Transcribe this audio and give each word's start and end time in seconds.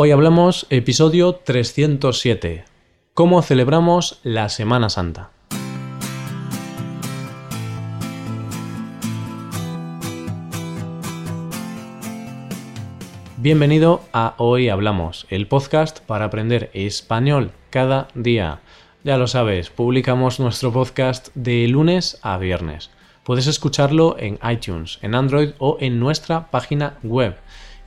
Hoy 0.00 0.12
hablamos 0.12 0.68
episodio 0.70 1.34
307. 1.34 2.64
¿Cómo 3.14 3.42
celebramos 3.42 4.20
la 4.22 4.48
Semana 4.48 4.90
Santa? 4.90 5.32
Bienvenido 13.38 14.02
a 14.12 14.34
Hoy 14.38 14.68
Hablamos, 14.68 15.26
el 15.30 15.48
podcast 15.48 15.98
para 15.98 16.26
aprender 16.26 16.70
español 16.74 17.50
cada 17.70 18.06
día. 18.14 18.60
Ya 19.02 19.18
lo 19.18 19.26
sabes, 19.26 19.70
publicamos 19.70 20.38
nuestro 20.38 20.72
podcast 20.72 21.30
de 21.34 21.66
lunes 21.66 22.20
a 22.22 22.38
viernes. 22.38 22.92
Puedes 23.24 23.48
escucharlo 23.48 24.14
en 24.16 24.38
iTunes, 24.48 25.00
en 25.02 25.16
Android 25.16 25.50
o 25.58 25.76
en 25.80 25.98
nuestra 25.98 26.52
página 26.52 26.98
web. 27.02 27.34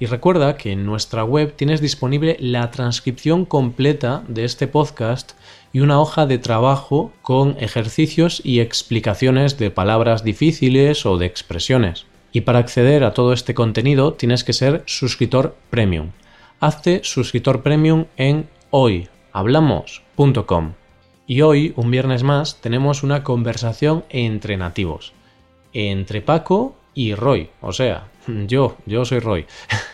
Y 0.02 0.08
recuerda 0.08 0.58
que 0.58 0.72
en 0.72 0.84
nuestra 0.84 1.24
web 1.24 1.54
tienes 1.56 1.80
disponible 1.80 2.36
la 2.40 2.72
transcripción 2.72 3.46
completa 3.46 4.24
de 4.28 4.46
este 4.46 4.66
podcast 4.66 5.34
y 5.74 5.82
una 5.82 6.02
hoja 6.02 6.26
de 6.26 6.40
trabajo 6.40 7.14
con 7.22 7.56
ejercicios 7.60 8.42
y 8.44 8.62
explicaciones 8.62 9.60
de 9.60 9.70
palabras 9.70 10.24
difíciles 10.24 11.06
o 11.06 11.20
de 11.20 11.28
expresiones. 11.28 12.08
Y 12.32 12.42
para 12.42 12.58
acceder 12.58 13.04
a 13.04 13.14
todo 13.14 13.32
este 13.32 13.54
contenido 13.54 14.14
tienes 14.14 14.44
que 14.44 14.54
ser 14.54 14.82
suscriptor 14.88 15.56
premium. 15.70 16.14
Hazte 16.60 17.02
suscriptor 17.04 17.62
premium 17.62 18.06
en 18.18 18.50
hoyhablamos.com. 18.72 20.74
Y 21.28 21.42
hoy, 21.42 21.74
un 21.76 21.92
viernes 21.92 22.24
más, 22.24 22.60
tenemos 22.60 23.04
una 23.04 23.24
conversación 23.24 24.04
entre 24.10 24.58
nativos. 24.58 25.14
Entre 25.74 26.24
Paco 26.24 26.76
y 26.96 27.14
Roy. 27.14 27.52
O 27.62 27.72
sea, 27.72 28.08
yo, 28.48 28.78
yo 28.88 29.06
soy 29.06 29.20
Roy. 29.20 29.46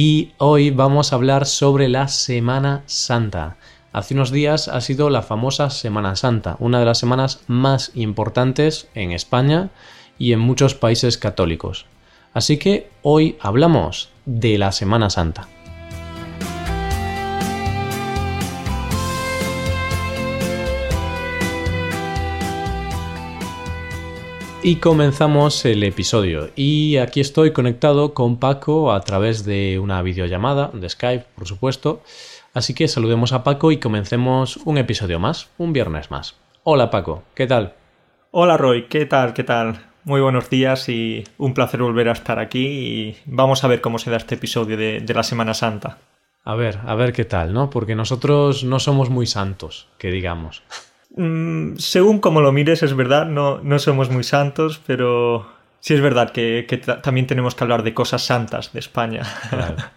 y 0.00 0.30
hoy 0.38 0.70
vamos 0.70 1.12
a 1.12 1.16
hablar 1.16 1.44
sobre 1.44 1.88
la 1.88 2.06
Semana 2.06 2.84
Santa. 2.86 3.56
Hace 3.92 4.14
unos 4.14 4.30
días 4.30 4.68
ha 4.68 4.80
sido 4.80 5.10
la 5.10 5.22
famosa 5.22 5.70
Semana 5.70 6.14
Santa, 6.14 6.54
una 6.60 6.78
de 6.78 6.84
las 6.84 6.98
semanas 6.98 7.40
más 7.48 7.90
importantes 7.96 8.86
en 8.94 9.10
España 9.10 9.70
y 10.16 10.32
en 10.32 10.38
muchos 10.38 10.76
países 10.76 11.18
católicos. 11.18 11.86
Así 12.32 12.58
que 12.58 12.88
hoy 13.02 13.38
hablamos 13.40 14.10
de 14.24 14.56
la 14.56 14.70
Semana 14.70 15.10
Santa. 15.10 15.48
Y 24.68 24.76
comenzamos 24.76 25.64
el 25.64 25.82
episodio. 25.82 26.50
Y 26.54 26.98
aquí 26.98 27.20
estoy 27.20 27.54
conectado 27.54 28.12
con 28.12 28.36
Paco 28.36 28.92
a 28.92 29.00
través 29.00 29.46
de 29.46 29.78
una 29.78 30.02
videollamada, 30.02 30.70
de 30.74 30.86
Skype, 30.90 31.24
por 31.34 31.48
supuesto. 31.48 32.02
Así 32.52 32.74
que 32.74 32.86
saludemos 32.86 33.32
a 33.32 33.44
Paco 33.44 33.72
y 33.72 33.78
comencemos 33.78 34.58
un 34.66 34.76
episodio 34.76 35.18
más, 35.18 35.48
un 35.56 35.72
viernes 35.72 36.10
más. 36.10 36.36
Hola 36.64 36.90
Paco, 36.90 37.22
¿qué 37.34 37.46
tal? 37.46 37.76
Hola 38.30 38.58
Roy, 38.58 38.88
¿qué 38.88 39.06
tal? 39.06 39.32
¿Qué 39.32 39.42
tal? 39.42 39.86
Muy 40.04 40.20
buenos 40.20 40.50
días 40.50 40.90
y 40.90 41.24
un 41.38 41.54
placer 41.54 41.80
volver 41.80 42.10
a 42.10 42.12
estar 42.12 42.38
aquí 42.38 42.66
y 42.66 43.16
vamos 43.24 43.64
a 43.64 43.68
ver 43.68 43.80
cómo 43.80 43.98
se 43.98 44.10
da 44.10 44.18
este 44.18 44.34
episodio 44.34 44.76
de, 44.76 45.14
la 45.14 45.22
Semana 45.22 45.54
Santa. 45.54 45.96
A 46.44 46.54
ver, 46.54 46.78
a 46.84 46.94
ver 46.94 47.14
qué 47.14 47.24
tal, 47.24 47.54
¿no? 47.54 47.70
Porque 47.70 47.94
nosotros 47.94 48.64
no 48.64 48.80
somos 48.80 49.08
muy 49.08 49.26
santos, 49.26 49.88
que 49.96 50.10
digamos. 50.10 50.62
Mm, 51.18 51.78
según 51.78 52.20
como 52.20 52.40
lo 52.40 52.52
mires, 52.52 52.84
es 52.84 52.94
verdad, 52.94 53.26
no, 53.26 53.58
no 53.58 53.80
somos 53.80 54.08
muy 54.08 54.22
santos, 54.22 54.80
pero 54.86 55.48
sí 55.80 55.94
es 55.94 56.00
verdad 56.00 56.30
que, 56.30 56.64
también 57.02 57.26
tenemos 57.26 57.56
que 57.56 57.64
hablar 57.64 57.82
de 57.82 57.92
cosas 57.92 58.22
santas 58.24 58.72
de 58.72 58.78
España. 58.78 59.22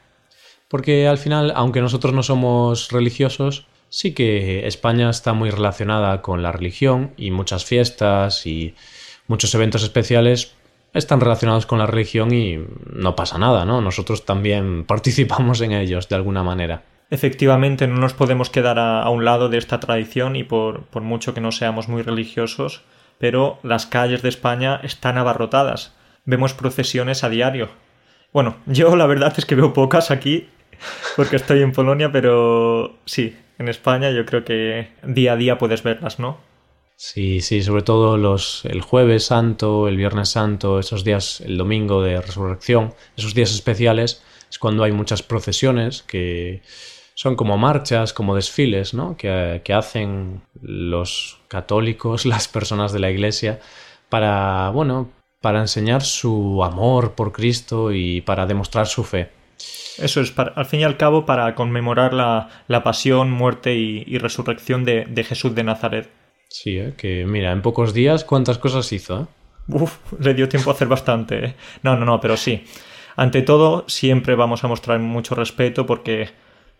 Porque 0.68 1.08
al 1.08 1.20
final, 1.20 1.54
aunque 1.56 1.80
nosotros 1.80 2.14
no 2.14 2.24
somos 2.24 2.92
religiosos, 2.92 3.68
sí 3.90 4.16
que 4.16 4.66
España 4.66 5.12
está 5.12 5.34
muy 5.34 5.52
relacionada 5.52 6.24
con 6.24 6.42
la 6.42 6.52
religión 6.52 7.14
y 7.18 7.30
muchas 7.30 7.66
fiestas 7.66 8.48
y 8.48 8.74
muchos 9.28 9.54
eventos 9.54 9.84
especiales 9.84 10.56
están 10.92 11.22
relacionados 11.22 11.68
con 11.68 11.78
la 11.78 11.86
religión 11.86 12.34
y 12.34 12.58
no 12.92 13.16
pasa 13.16 13.38
nada, 13.38 13.64
¿no? 13.64 13.80
Nosotros 13.80 14.26
también 14.26 14.86
participamos 14.88 15.62
en 15.62 15.74
ellos 15.74 16.10
de 16.10 16.16
alguna 16.16 16.42
manera. 16.42 16.82
Efectivamente, 17.12 17.88
no 17.88 17.98
nos 17.98 18.14
podemos 18.14 18.50
quedar 18.50 18.80
a, 18.80 19.08
un 19.10 19.26
lado 19.26 19.50
de 19.50 19.58
esta 19.58 19.82
tradición 19.82 20.38
y 20.38 20.46
por, 20.46 20.84
por, 20.86 21.02
mucho 21.04 21.34
que 21.34 21.42
no 21.42 21.52
seamos 21.52 21.90
muy 21.90 22.04
religiosos, 22.04 22.84
pero 23.20 23.60
las 23.64 23.86
calles 23.86 24.22
de 24.22 24.30
España 24.30 24.80
están 24.82 25.18
abarrotadas. 25.18 25.94
Vemos 26.24 26.54
procesiones 26.54 27.26
a 27.26 27.30
diario. 27.30 27.70
Bueno, 28.32 28.56
yo 28.66 28.96
la 28.96 29.08
verdad 29.08 29.34
es 29.38 29.46
que 29.46 29.56
veo 29.56 29.74
pocas 29.74 30.10
aquí 30.10 30.48
porque 31.18 31.36
estoy 31.36 31.62
en 31.62 31.74
Polonia, 31.74 32.12
pero 32.14 32.98
sí, 33.06 33.36
en 33.60 33.68
España 33.68 34.10
yo 34.12 34.26
creo 34.26 34.46
que 34.46 34.92
día 35.04 35.34
a 35.34 35.36
día 35.36 35.58
puedes 35.58 35.84
verlas, 35.84 36.18
¿no? 36.18 36.40
Sí, 36.96 37.42
sí, 37.42 37.62
sobre 37.62 37.82
todo 37.82 38.16
los, 38.16 38.64
el 38.64 38.82
jueves 38.82 39.26
santo, 39.26 39.88
el 39.88 39.98
viernes 39.98 40.30
santo, 40.30 40.80
esos 40.80 41.04
días, 41.04 41.42
el 41.42 41.58
domingo 41.58 42.02
de 42.04 42.22
resurrección, 42.22 42.94
esos 43.18 43.34
días 43.34 43.52
especiales, 43.52 44.24
es 44.50 44.60
cuando 44.60 44.84
hay 44.84 44.92
muchas 44.92 45.24
procesiones 45.24 46.04
que 46.04 46.62
son 47.22 47.36
como 47.36 47.56
marchas, 47.56 48.14
como 48.14 48.36
desfiles, 48.36 48.96
¿no? 48.96 49.16
Que, 49.16 49.62
que, 49.64 49.74
hacen 49.74 50.42
los 50.60 51.38
católicos, 51.50 52.26
las 52.34 52.48
personas 52.48 52.94
de 52.94 53.00
la 53.00 53.12
iglesia, 53.12 53.60
para, 54.10 54.72
bueno, 54.72 55.12
para 55.40 55.60
enseñar 55.60 56.02
su 56.02 56.64
amor 56.64 57.12
por 57.14 57.32
Cristo 57.32 57.92
y 57.92 58.22
para 58.22 58.48
demostrar 58.48 58.88
su 58.88 59.04
fe. 59.04 59.30
Eso 60.00 60.20
es, 60.20 60.34
al 60.36 60.66
fin 60.66 60.80
y 60.80 60.84
al 60.84 60.98
cabo, 60.98 61.28
para 61.28 61.54
conmemorar 61.54 62.12
la, 62.12 62.50
la 62.68 62.82
pasión, 62.82 63.30
muerte 63.30 63.76
y, 63.76 64.04
y 64.08 64.18
resurrección 64.18 64.84
de, 64.84 65.06
de 65.06 65.24
Jesús 65.24 65.54
de 65.54 65.64
Nazaret. 65.64 66.10
Sí, 66.50 66.80
¿eh? 66.80 66.96
que 66.98 67.28
mira, 67.28 67.52
en 67.52 67.62
pocos 67.62 67.94
días, 67.94 68.24
¿cuántas 68.24 68.58
cosas 68.58 68.92
hizo? 68.92 69.22
Eh? 69.22 69.26
Uf, 69.68 70.00
le 70.20 70.34
dio 70.34 70.50
tiempo 70.50 70.72
a 70.72 70.74
hacer 70.74 70.88
bastante. 70.88 71.46
¿eh? 71.46 71.56
No, 71.84 71.96
no, 71.96 72.04
no, 72.04 72.20
pero 72.20 72.36
sí. 72.36 72.64
Ante 73.16 73.44
todo, 73.44 73.86
siempre 73.88 74.34
vamos 74.34 74.64
a 74.64 74.68
mostrar 74.68 74.98
mucho 74.98 75.36
respeto 75.36 75.86
porque 75.86 76.30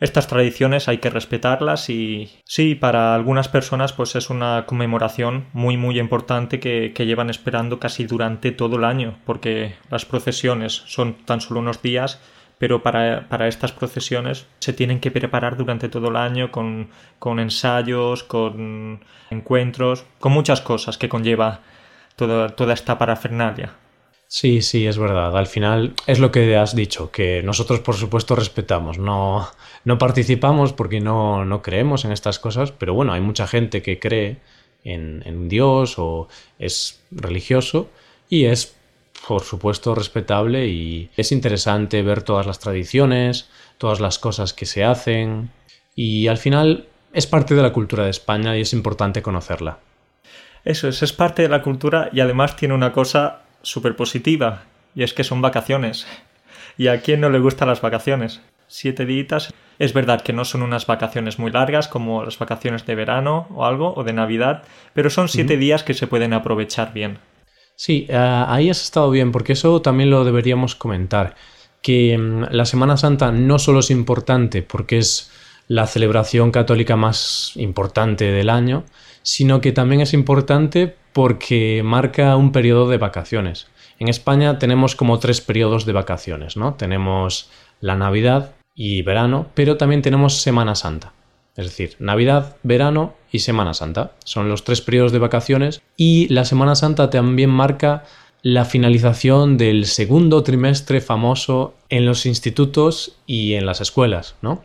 estas 0.02 0.28
tradiciones 0.28 0.90
hay 0.90 0.98
que 0.98 1.10
respetarlas 1.10 1.90
y 1.90 2.30
sí, 2.44 2.76
para 2.76 3.16
algunas 3.16 3.48
personas 3.48 3.94
pues 3.94 4.16
es 4.16 4.30
una 4.30 4.66
conmemoración 4.66 5.46
muy 5.54 5.78
muy 5.78 6.00
importante 6.00 6.60
que, 6.60 6.92
que, 6.94 7.06
llevan 7.06 7.30
esperando 7.30 7.80
casi 7.80 8.06
durante 8.06 8.52
todo 8.52 8.78
el 8.78 8.84
año 8.84 9.18
porque 9.26 9.76
las 9.90 10.06
procesiones 10.06 10.74
son 10.88 11.14
tan 11.26 11.40
solo 11.40 11.60
unos 11.60 11.82
días 11.82 12.20
pero 12.58 12.84
para, 12.84 13.28
para, 13.28 13.48
estas 13.48 13.72
procesiones 13.72 14.46
se 14.60 14.74
tienen 14.74 15.00
que 15.00 15.10
preparar 15.10 15.58
durante 15.58 15.90
todo 15.90 16.10
el 16.10 16.16
año 16.16 16.52
con, 16.52 16.90
con, 17.18 17.40
ensayos, 17.40 18.24
con 18.24 19.00
encuentros, 19.32 20.06
con 20.20 20.32
muchas 20.32 20.62
cosas 20.62 21.00
que 21.00 21.10
conlleva 21.10 21.62
toda, 22.16 22.50
toda 22.50 22.76
esta 22.76 23.00
parafernalia. 23.00 23.74
Sí, 24.34 24.62
sí, 24.62 24.88
es 24.88 24.98
verdad. 24.98 25.38
Al 25.38 25.46
final 25.46 25.94
es 26.08 26.20
lo 26.20 26.32
que 26.32 26.56
has 26.56 26.74
dicho, 26.74 27.12
que 27.12 27.44
nosotros 27.44 27.82
por 27.82 27.96
supuesto 27.96 28.34
respetamos, 28.34 28.98
no, 28.98 29.46
no 29.84 29.98
participamos 29.98 30.72
porque 30.72 31.02
no, 31.02 31.44
no 31.44 31.62
creemos 31.62 32.06
en 32.06 32.14
estas 32.14 32.40
cosas, 32.40 32.72
pero 32.72 32.94
bueno, 32.94 33.12
hay 33.12 33.20
mucha 33.20 33.46
gente 33.46 33.82
que 33.82 34.00
cree 34.00 34.38
en, 34.86 35.22
en 35.26 35.50
Dios 35.50 35.96
o 35.98 36.30
es 36.60 37.02
religioso 37.12 37.90
y 38.30 38.46
es 38.46 38.74
por 39.28 39.44
supuesto, 39.44 39.96
respetable 39.96 40.66
y 40.70 41.10
es 41.18 41.34
interesante 41.34 42.02
ver 42.02 42.24
todas 42.24 42.48
las 42.48 42.60
tradiciones, 42.60 43.50
todas 43.78 44.00
las 44.00 44.18
cosas 44.18 44.54
que 44.54 44.66
se 44.66 44.86
hacen 44.86 45.52
y 45.94 46.28
al 46.28 46.38
final 46.38 46.88
es 47.12 47.28
parte 47.28 47.54
de 47.54 47.64
la 47.64 47.74
cultura 47.74 48.06
de 48.06 48.12
España 48.12 48.58
y 48.58 48.62
es 48.62 48.72
importante 48.72 49.22
conocerla. 49.22 49.80
Eso 50.64 50.88
es, 50.88 51.04
es 51.04 51.12
parte 51.12 51.42
de 51.42 51.50
la 51.50 51.62
cultura 51.62 52.10
y 52.14 52.22
además 52.22 52.56
tiene 52.56 52.74
una 52.74 52.94
cosa 52.94 53.42
súper 53.62 53.96
positiva 53.96 54.64
y 54.96 55.04
es 55.04 55.14
que 55.14 55.24
son 55.24 55.42
vacaciones. 55.42 56.08
¿Y 56.78 56.88
a 56.88 57.02
quién 57.02 57.22
no 57.22 57.30
le 57.30 57.40
gustan 57.40 57.68
las 57.68 57.82
vacaciones? 57.82 58.42
Siete 58.68 59.06
días. 59.06 59.54
Es 59.80 59.94
verdad 59.94 60.22
que 60.22 60.34
no 60.34 60.46
son 60.46 60.62
unas 60.62 60.86
vacaciones 60.86 61.40
muy 61.40 61.52
largas 61.52 61.88
como 61.88 62.24
las 62.24 62.38
vacaciones 62.38 62.86
de 62.86 62.96
verano 62.96 63.48
o 63.54 63.66
algo, 63.66 63.94
o 63.96 64.04
de 64.04 64.14
Navidad, 64.14 64.64
pero 64.94 65.10
son 65.10 65.28
siete 65.28 65.58
días 65.58 65.84
que 65.84 65.94
se 65.94 66.08
pueden 66.08 66.34
aprovechar 66.34 66.94
bien. 66.94 67.20
Sí, 67.76 68.06
eh, 68.10 68.16
ahí 68.16 68.70
has 68.70 68.84
estado 68.84 69.10
bien, 69.10 69.32
porque 69.32 69.54
eso 69.54 69.82
también 69.82 70.10
lo 70.10 70.24
deberíamos 70.24 70.76
comentar. 70.76 71.36
Que 71.82 72.18
mm, 72.18 72.46
la 72.52 72.66
Semana 72.66 72.96
Santa 72.96 73.32
no 73.32 73.58
solo 73.58 73.80
es 73.80 73.90
importante 73.90 74.62
porque 74.62 75.00
es 75.00 75.32
la 75.68 75.88
celebración 75.88 76.52
católica 76.52 76.96
más 76.96 77.54
importante 77.56 78.26
del 78.26 78.50
año, 78.50 78.84
sino 79.24 79.62
que 79.62 79.72
también 79.72 80.02
es 80.02 80.14
importante 80.14 80.96
porque 81.14 81.82
marca 81.84 82.36
un 82.36 82.52
periodo 82.52 82.90
de 82.90 82.98
vacaciones. 82.98 83.68
En 84.00 84.08
España 84.08 84.58
tenemos 84.58 84.96
como 84.96 85.20
tres 85.20 85.42
periodos 85.42 85.86
de 85.86 85.94
vacaciones, 85.94 86.58
¿no? 86.58 86.74
Tenemos 86.74 87.50
la 87.82 87.96
Navidad 87.96 88.54
y 88.74 89.02
verano, 89.02 89.48
pero 89.54 89.78
también 89.78 90.02
tenemos 90.02 90.42
Semana 90.42 90.76
Santa. 90.76 91.14
Es 91.56 91.66
decir, 91.66 91.96
Navidad, 92.00 92.56
verano 92.64 93.14
y 93.32 93.40
Semana 93.40 93.74
Santa. 93.74 94.14
Son 94.24 94.50
los 94.50 94.64
tres 94.64 94.82
periodos 94.82 95.12
de 95.12 95.20
vacaciones 95.20 95.82
y 95.98 96.28
la 96.34 96.46
Semana 96.46 96.76
Santa 96.76 97.10
también 97.10 97.50
marca 97.50 98.04
la 98.42 98.66
finalización 98.66 99.58
del 99.58 99.86
segundo 99.86 100.44
trimestre 100.44 101.02
famoso 101.02 101.76
en 101.90 102.06
los 102.06 102.26
institutos 102.26 103.18
y 103.28 103.54
en 103.54 103.66
las 103.66 103.82
escuelas, 103.82 104.36
¿no? 104.42 104.64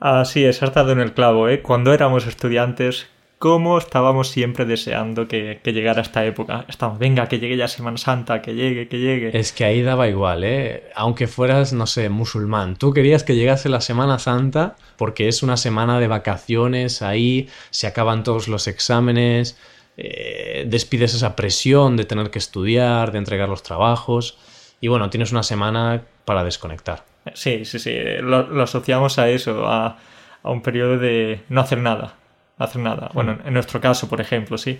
Así 0.00 0.44
es, 0.44 0.62
has 0.62 0.74
dado 0.74 0.92
en 0.92 1.00
el 1.00 1.12
clavo, 1.12 1.48
¿eh? 1.48 1.60
Cuando 1.62 1.92
éramos 1.92 2.26
estudiantes, 2.26 3.06
cómo 3.40 3.78
estábamos 3.78 4.28
siempre 4.28 4.66
deseando 4.66 5.26
que, 5.26 5.60
llegara 5.64 6.02
esta 6.02 6.26
época. 6.26 6.66
Estamos, 6.68 6.98
venga, 6.98 7.26
que 7.26 7.38
llegue 7.38 7.56
ya 7.56 7.68
Semana 7.68 7.96
Santa, 7.96 8.42
que 8.42 8.54
llegue, 8.54 8.86
que 8.86 8.98
llegue. 8.98 9.30
Es 9.32 9.52
que 9.52 9.64
ahí 9.64 9.80
daba 9.80 10.08
igual, 10.08 10.44
¿eh? 10.44 10.90
Aunque 10.94 11.26
fueras, 11.26 11.72
no 11.72 11.86
sé, 11.86 12.10
musulmán. 12.10 12.76
Tú 12.76 12.92
querías 12.92 13.24
que 13.24 13.34
llegase 13.34 13.70
la 13.70 13.80
Semana 13.80 14.18
Santa 14.18 14.76
porque 14.98 15.26
es 15.26 15.42
una 15.42 15.56
semana 15.56 15.98
de 15.98 16.06
vacaciones, 16.06 17.00
ahí 17.00 17.48
se 17.70 17.86
acaban 17.86 18.24
todos 18.24 18.46
los 18.46 18.68
exámenes, 18.68 19.58
eh, 19.96 20.66
despides 20.68 21.14
esa 21.14 21.34
presión 21.34 21.96
de 21.96 22.04
tener 22.04 22.30
que 22.30 22.38
estudiar, 22.38 23.10
de 23.10 23.18
entregar 23.18 23.48
los 23.48 23.62
trabajos. 23.62 24.36
Y 24.82 24.88
bueno, 24.88 25.08
tienes 25.08 25.32
una 25.32 25.44
semana 25.44 26.02
para 26.26 26.44
desconectar. 26.44 27.04
Sí, 27.32 27.64
sí, 27.64 27.78
sí. 27.78 27.96
Lo, 28.20 28.62
asociamos 28.62 29.18
a 29.18 29.30
eso, 29.30 29.66
a, 29.66 29.96
un 30.42 30.60
periodo 30.60 30.98
de 30.98 31.40
no 31.48 31.62
hacer 31.62 31.78
nada. 31.78 32.19
Hacer 32.60 32.82
nada. 32.82 33.10
Bueno, 33.14 33.38
en 33.42 33.54
nuestro 33.54 33.80
caso, 33.80 34.06
por 34.06 34.20
ejemplo, 34.20 34.58
sí. 34.58 34.78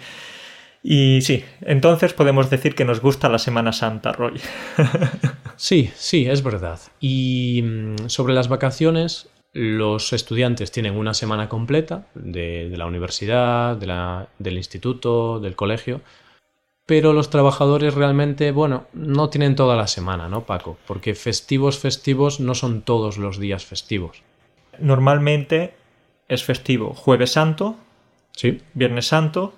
Y 0.82 1.22
sí, 1.22 1.42
entonces 1.62 2.12
podemos 2.12 2.50
decir 2.50 2.74
que 2.74 2.84
nos 2.84 3.00
gusta 3.00 3.30
la 3.30 3.38
Semana 3.38 3.72
Santa, 3.72 4.12
Roy. 4.12 4.38
sí, 5.56 5.90
sí, 5.94 6.26
es 6.28 6.42
verdad. 6.42 6.78
Y 7.00 7.62
mm, 7.64 8.08
sobre 8.08 8.34
las 8.34 8.48
vacaciones, 8.48 9.30
los 9.54 10.12
estudiantes 10.12 10.70
tienen 10.72 10.94
una 10.94 11.14
semana 11.14 11.48
completa 11.48 12.06
de, 12.14 12.70
la 12.76 12.84
universidad, 12.84 13.78
del 13.78 14.56
instituto, 14.58 15.40
del 15.40 15.56
colegio, 15.56 16.02
pero 16.84 17.14
los 17.14 17.30
trabajadores 17.30 17.94
realmente, 17.94 18.52
bueno, 18.52 18.88
no 18.92 19.30
tienen 19.30 19.56
toda 19.56 19.74
la 19.74 19.86
semana, 19.86 20.28
¿no, 20.28 20.42
Paco? 20.42 20.76
Porque 20.86 21.14
festivos, 21.14 21.78
festivos 21.78 22.40
no 22.40 22.54
son 22.54 22.82
todos 22.82 23.16
los 23.16 23.38
días 23.38 23.64
festivos. 23.64 24.22
Normalmente 24.78 25.79
es 26.30 26.44
festivo 26.44 26.94
jueves 26.94 27.32
santo, 27.32 27.76
¿Sí? 28.32 28.62
viernes 28.72 29.06
santo, 29.06 29.52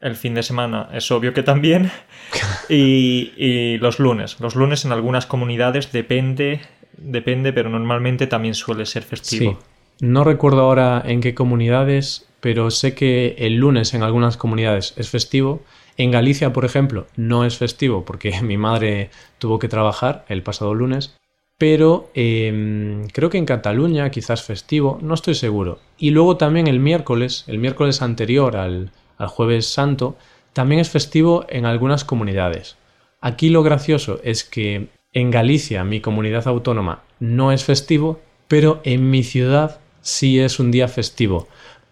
el 0.00 0.14
fin 0.14 0.34
de 0.34 0.44
semana 0.44 0.88
es 0.92 1.10
obvio 1.10 1.34
que 1.34 1.42
también, 1.42 1.90
y, 2.68 3.32
y 3.36 3.78
los 3.78 3.98
lunes. 3.98 4.38
Los 4.38 4.54
lunes 4.54 4.84
en 4.84 4.92
algunas 4.92 5.26
comunidades 5.26 5.90
depende, 5.90 6.60
depende, 6.96 7.52
pero 7.52 7.68
normalmente 7.68 8.28
también 8.28 8.54
suele 8.54 8.86
ser 8.86 9.02
festivo. 9.02 9.58
Sí. 9.58 10.06
No 10.06 10.24
recuerdo 10.24 10.60
ahora 10.60 11.02
en 11.04 11.20
qué 11.20 11.34
comunidades, 11.34 12.26
pero 12.40 12.70
sé 12.70 12.94
que 12.94 13.34
el 13.38 13.56
lunes 13.56 13.92
en 13.92 14.02
algunas 14.02 14.36
comunidades 14.36 14.94
es 14.96 15.10
festivo 15.10 15.62
en 16.00 16.10
Galicia, 16.10 16.54
por 16.54 16.64
ejemplo, 16.64 17.06
no 17.16 17.44
es 17.44 17.58
festivo 17.58 18.06
porque 18.06 18.40
mi 18.42 18.56
madre 18.56 19.10
tuvo 19.38 19.58
que 19.58 19.68
trabajar 19.68 20.24
el 20.28 20.42
pasado 20.42 20.74
lunes, 20.74 21.14
pero 21.60 22.08
em, 22.14 23.06
creo 23.08 23.28
que 23.28 23.36
en 23.36 23.44
Cataluña 23.44 24.08
quizás 24.10 24.42
festivo, 24.42 24.98
no 25.02 25.12
estoy 25.12 25.34
seguro. 25.34 25.78
Y 25.98 26.08
luego 26.08 26.38
también 26.38 26.68
el 26.68 26.80
miércoles, 26.80 27.44
el 27.48 27.58
miércoles 27.58 28.00
anterior 28.00 28.56
al, 28.56 28.92
al 29.18 29.26
jueves 29.28 29.66
santo, 29.66 30.16
también 30.54 30.80
es 30.80 30.88
festivo 30.88 31.44
en 31.50 31.66
algunas 31.66 32.02
comunidades. 32.02 32.78
Aquí 33.20 33.50
lo 33.50 33.62
gracioso 33.62 34.20
es 34.24 34.42
que 34.42 34.88
en 35.12 35.30
Galicia, 35.30 35.84
mi 35.84 36.00
comunidad 36.00 36.48
autónoma, 36.48 37.02
no 37.18 37.52
es 37.52 37.62
festivo, 37.62 38.22
pero 38.48 38.80
en 38.84 39.10
mi 39.10 39.22
ciudad 39.22 39.80
sí 40.00 40.40
es 40.40 40.60
un 40.60 40.70
día 40.70 40.88
festivo 40.88 41.46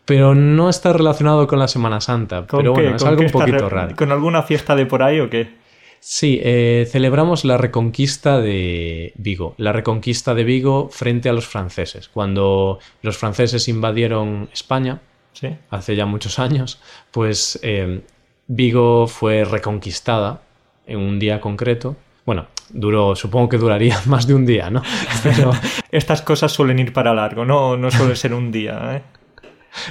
pero 0.06 0.34
no 0.34 0.70
está 0.70 0.94
relacionado 0.94 1.46
con 1.46 1.58
la 1.58 1.68
Semana 1.68 2.00
Santa. 2.00 2.46
Pero 2.46 2.72
bueno, 2.72 2.96
es 2.96 3.04
algo 3.04 3.20
un 3.20 3.30
poquito 3.30 3.68
raro. 3.68 3.94
¿Con 3.94 4.10
alguna 4.10 4.42
fiesta 4.42 4.74
de 4.74 4.86
por 4.86 5.02
ahí 5.02 5.20
o 5.20 5.28
qué? 5.28 5.50
Sí, 6.00 6.40
eh, 6.42 6.88
celebramos 6.90 7.44
la 7.44 7.58
reconquista 7.58 8.40
de 8.40 9.12
Vigo, 9.16 9.54
la 9.58 9.72
reconquista 9.72 10.34
de 10.34 10.44
Vigo 10.44 10.88
frente 10.90 11.28
a 11.28 11.32
los 11.32 11.46
franceses. 11.46 12.08
Cuando 12.08 12.78
los 13.02 13.16
franceses 13.18 13.68
invadieron 13.68 14.48
España, 14.52 15.00
¿Sí? 15.32 15.48
hace 15.70 15.96
ya 15.96 16.06
muchos 16.06 16.38
años, 16.38 16.80
pues 17.10 17.58
eh, 17.62 18.00
Vigo 18.46 19.06
fue 19.06 19.44
reconquistada 19.44 20.42
en 20.86 20.98
un 20.98 21.18
día 21.18 21.40
concreto. 21.40 21.96
Bueno, 22.24 22.46
duró, 22.70 23.14
supongo 23.14 23.48
que 23.48 23.58
duraría 23.58 24.00
más 24.06 24.26
de 24.26 24.34
un 24.34 24.46
día, 24.46 24.70
¿no? 24.70 24.82
Pero 25.22 25.50
estas 25.90 26.22
cosas 26.22 26.52
suelen 26.52 26.78
ir 26.78 26.92
para 26.92 27.14
largo, 27.14 27.44
no, 27.44 27.76
no 27.76 27.90
suele 27.90 28.16
ser 28.16 28.34
un 28.34 28.50
día, 28.50 28.96
¿eh? 28.96 29.02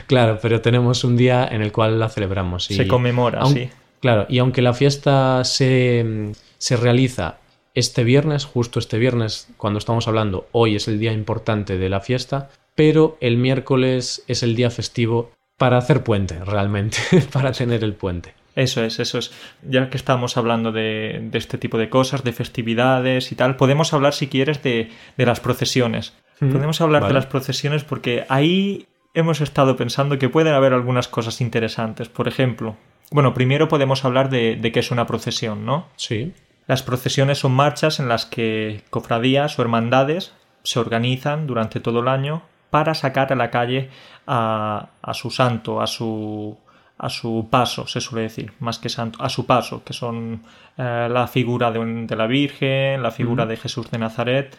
Claro, 0.08 0.40
pero 0.42 0.60
tenemos 0.60 1.04
un 1.04 1.16
día 1.16 1.48
en 1.50 1.62
el 1.62 1.72
cual 1.72 2.00
la 2.00 2.10
celebramos. 2.10 2.66
se 2.66 2.88
conmemora, 2.88 3.46
sí. 3.46 3.70
Claro, 4.00 4.26
y 4.30 4.40
aunque 4.40 4.62
la 4.62 4.74
fiesta 4.74 5.44
se, 5.44 6.34
se 6.58 6.78
realiza 6.78 7.38
este 7.74 8.04
viernes, 8.04 8.46
justo 8.46 8.80
este 8.80 8.98
viernes, 8.98 9.50
cuando 9.58 9.80
estamos 9.80 10.08
hablando, 10.08 10.48
hoy 10.52 10.76
es 10.76 10.88
el 10.88 11.00
día 11.00 11.14
importante 11.14 11.78
de 11.78 11.90
la 11.90 12.00
fiesta, 12.00 12.50
pero 12.76 13.18
el 13.22 13.38
miércoles 13.38 14.24
es 14.28 14.44
el 14.44 14.56
día 14.56 14.70
festivo 14.70 15.32
para 15.58 15.78
hacer 15.78 16.04
puente, 16.04 16.44
realmente, 16.44 16.98
para 17.34 17.52
tener 17.52 17.84
el 17.84 17.94
puente. 17.94 18.34
Eso 18.56 18.84
es, 18.84 19.00
eso 19.00 19.20
es. 19.20 19.32
Ya 19.62 19.92
que 19.92 19.98
estamos 19.98 20.36
hablando 20.38 20.72
de, 20.72 21.20
de, 21.32 21.38
este 21.38 21.60
tipo 21.60 21.78
de 21.78 21.90
cosas, 21.90 22.24
de 22.24 22.34
festividades 22.34 23.32
y 23.32 23.36
tal, 23.36 23.56
podemos 23.56 23.94
hablar, 23.94 24.16
si 24.16 24.28
quieres, 24.28 24.64
de, 24.64 24.90
de 25.16 25.26
las 25.28 25.40
procesiones. 25.40 26.14
Podemos 26.40 26.82
hablar 26.82 27.08
de 27.08 27.14
las 27.14 27.26
procesiones 27.26 27.84
porque 27.84 28.26
ahí 28.30 28.88
hemos 29.14 29.42
estado 29.42 29.76
pensando 29.76 30.20
que 30.20 30.30
pueden 30.30 30.54
haber 30.54 30.74
algunas 30.74 31.08
cosas 31.08 31.42
interesantes. 31.42 32.10
Por 32.10 32.28
ejemplo, 32.28 32.78
bueno, 33.12 33.34
primero 33.34 33.68
podemos 33.68 34.06
hablar 34.06 34.30
de, 34.30 34.60
qué 34.74 34.80
es 34.80 34.92
una 34.92 35.08
procesión, 35.08 35.66
¿no? 35.66 35.88
Sí. 35.96 36.34
Las 36.68 36.84
procesiones 36.84 37.40
son 37.40 37.54
marchas 37.54 38.00
en 38.00 38.10
las 38.10 38.26
que 38.26 38.84
cofradías 38.90 39.58
o 39.58 39.62
hermandades 39.62 40.34
se 40.64 40.80
organizan 40.80 41.48
durante 41.48 41.80
todo 41.80 42.02
el 42.02 42.10
año 42.10 42.44
para 42.70 42.94
sacar 42.94 43.32
a 43.32 43.36
la 43.38 43.50
calle 43.50 43.90
a, 44.26 44.90
su 45.14 45.32
santo, 45.32 45.82
a 45.82 45.88
su, 45.88 46.58
a 46.98 47.10
su 47.10 47.48
paso, 47.50 47.88
se 47.88 48.02
suele 48.02 48.24
decir, 48.24 48.52
más 48.60 48.80
que 48.80 48.90
santo, 48.90 49.24
a 49.24 49.30
su 49.30 49.46
paso, 49.46 49.84
que 49.86 49.94
son 49.94 50.44
eh, 50.78 51.08
la 51.10 51.28
figura 51.28 51.72
de, 51.72 52.16
la 52.16 52.28
Virgen, 52.28 53.02
la 53.02 53.12
figura 53.12 53.46
de 53.46 53.56
Jesús 53.56 53.90
de 53.90 53.98
Nazaret 53.98 54.58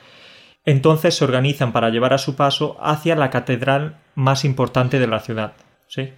entonces 0.69 1.17
se 1.17 1.25
organizan 1.25 1.73
para 1.73 1.89
llevar 1.89 2.13
a 2.13 2.19
su 2.19 2.37
paso 2.37 2.77
hacia 2.83 3.17
la 3.17 3.31
catedral 3.31 3.97
más 4.15 4.45
importante 4.45 4.99
de 4.99 5.07
la 5.07 5.21
ciudad. 5.21 5.55
¿sí? 5.87 6.13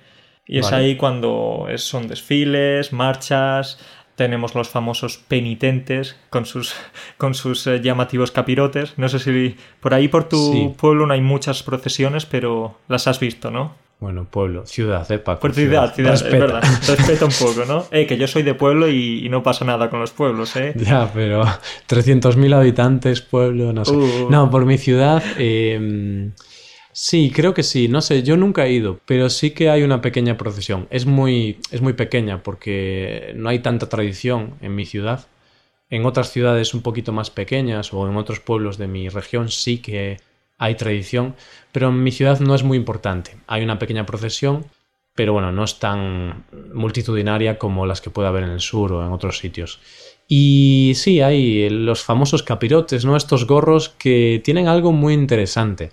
Y 0.46 0.58
es 0.58 0.72
ahí 0.72 0.96
cuando 0.96 1.66
son 1.76 2.08
desfiles, 2.08 2.92
marchas, 2.92 3.78
tenemos 4.20 4.54
los 4.54 4.69
famosos 4.69 5.16
penitentes 5.16 6.14
con 6.28 6.44
sus, 6.44 6.75
con 7.16 7.32
sus 7.32 7.66
eh, 7.66 7.81
llamativos 7.81 8.31
capirotes. 8.32 8.98
No 8.98 9.08
sé 9.08 9.19
si 9.19 9.56
por 9.81 9.94
ahí 9.94 10.08
por 10.08 10.28
tu 10.28 10.75
pueblo 10.76 11.06
no 11.06 11.14
hay 11.14 11.22
muchas 11.22 11.62
procesiones, 11.62 12.26
pero 12.26 12.78
las 12.88 13.06
has 13.06 13.19
visto, 13.19 13.50
¿no? 13.50 13.76
Bueno, 13.99 14.26
pueblo, 14.30 14.66
ciudad, 14.66 15.11
¿eh, 15.12 15.18
Paco? 15.18 15.40
Pues 15.40 15.54
ciudad, 15.54 15.94
ciudad, 15.94 16.14
es 16.14 16.23
verdad. 16.23 16.62
Respeta 16.87 17.26
un 17.26 17.32
poco, 17.32 17.66
¿no? 17.66 17.87
Eh, 17.90 18.06
que 18.06 18.18
yo 18.18 18.26
soy 18.26 18.42
de 18.42 18.52
pueblo 18.54 18.88
y, 18.88 19.26
no 19.30 19.42
pasa 19.42 19.64
nada 19.64 19.88
con 19.88 20.00
los 20.00 20.11
pueblos, 20.11 20.56
¿eh? 20.56 20.75
Ya, 20.76 21.11
pero 21.14 21.44
300.000 21.88 22.54
habitantes, 22.54 23.23
pueblo, 23.23 23.73
no 23.75 23.87
sé. 23.87 23.92
Uh. 23.92 24.30
No, 24.30 24.50
por 24.50 24.66
mi 24.66 24.76
ciudad, 24.76 25.23
em, 25.38 26.32
sí, 26.92 27.30
creo 27.35 27.54
que 27.54 27.62
sí. 27.62 27.88
No 27.88 28.00
sé, 28.00 28.23
yo 28.23 28.37
nunca 28.37 28.66
he 28.66 28.73
ido, 28.73 29.00
pero 29.06 29.30
sí 29.30 29.52
que 29.52 29.70
hay 29.70 29.82
una 29.82 30.00
pequeña 30.00 30.37
procesión. 30.37 30.87
Es 30.90 31.06
muy, 31.06 31.59
es 31.70 31.80
muy 31.80 31.92
pequeña 31.94 32.42
porque 32.42 33.32
no 33.37 33.49
hay 33.49 33.61
tanta 33.61 33.88
tradición 33.88 34.54
en 34.61 34.75
mi 34.75 34.87
ciudad. 34.87 35.26
En 35.90 36.06
otras 36.06 36.30
ciudades 36.30 36.75
un 36.75 36.82
poquito 36.82 37.12
más 37.12 37.30
pequeñas 37.30 37.92
o 37.92 38.09
en 38.09 38.16
otros 38.16 38.40
pueblos 38.40 38.78
de 38.78 38.87
mi 38.88 39.09
región 39.09 39.49
sí 39.49 39.78
que 39.78 40.18
hay 40.59 40.75
tradición, 40.75 41.35
pero 41.73 41.88
en 41.88 42.02
mi 42.02 42.12
ciudad 42.12 42.38
no 42.38 42.54
es 42.54 42.62
muy 42.62 42.76
importante. 42.76 43.37
Hay 43.47 43.64
una 43.64 43.78
pequeña 43.78 44.06
procesión, 44.06 44.66
pero 45.14 45.32
bueno, 45.32 45.52
no 45.52 45.64
es 45.64 45.78
tan 45.78 46.44
multitudinaria 46.73 47.59
como 47.59 47.87
las 47.87 48.00
que 48.00 48.11
puede 48.11 48.28
haber 48.28 48.44
en 48.44 48.50
el 48.50 48.61
sur 48.61 48.92
o 48.92 49.04
en 49.04 49.11
otros 49.11 49.38
sitios. 49.38 49.80
Y 50.28 50.92
sí, 50.94 51.20
hay 51.23 51.68
los 51.70 52.02
famosos 52.04 52.42
capirotes, 52.42 53.04
¿no? 53.04 53.16
Estos 53.16 53.47
gorros 53.47 53.88
que 53.88 54.40
tienen 54.44 54.68
algo 54.68 54.92
muy 54.92 55.14
interesante. 55.14 55.90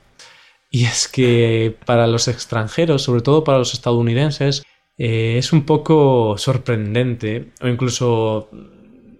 Y 0.69 0.85
es 0.85 1.07
que 1.07 1.75
para 1.85 2.07
los 2.07 2.27
extranjeros, 2.27 3.03
sobre 3.03 3.21
todo 3.21 3.43
para 3.43 3.57
los 3.57 3.73
estadounidenses, 3.73 4.63
eh, 4.97 5.35
es 5.37 5.53
un 5.53 5.65
poco 5.65 6.35
sorprendente 6.37 7.51
o 7.61 7.67
incluso 7.67 8.49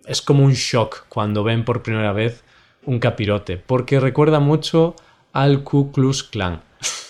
es 0.05 0.21
como 0.21 0.43
un 0.43 0.53
shock 0.53 1.05
cuando 1.09 1.43
ven 1.43 1.63
por 1.63 1.83
primera 1.83 2.13
vez 2.13 2.43
un 2.85 2.99
capirote, 2.99 3.57
porque 3.57 3.99
recuerda 3.99 4.39
mucho 4.39 4.95
al 5.33 5.63
Ku 5.63 5.91
Klux 5.91 6.23
Klan. 6.23 6.61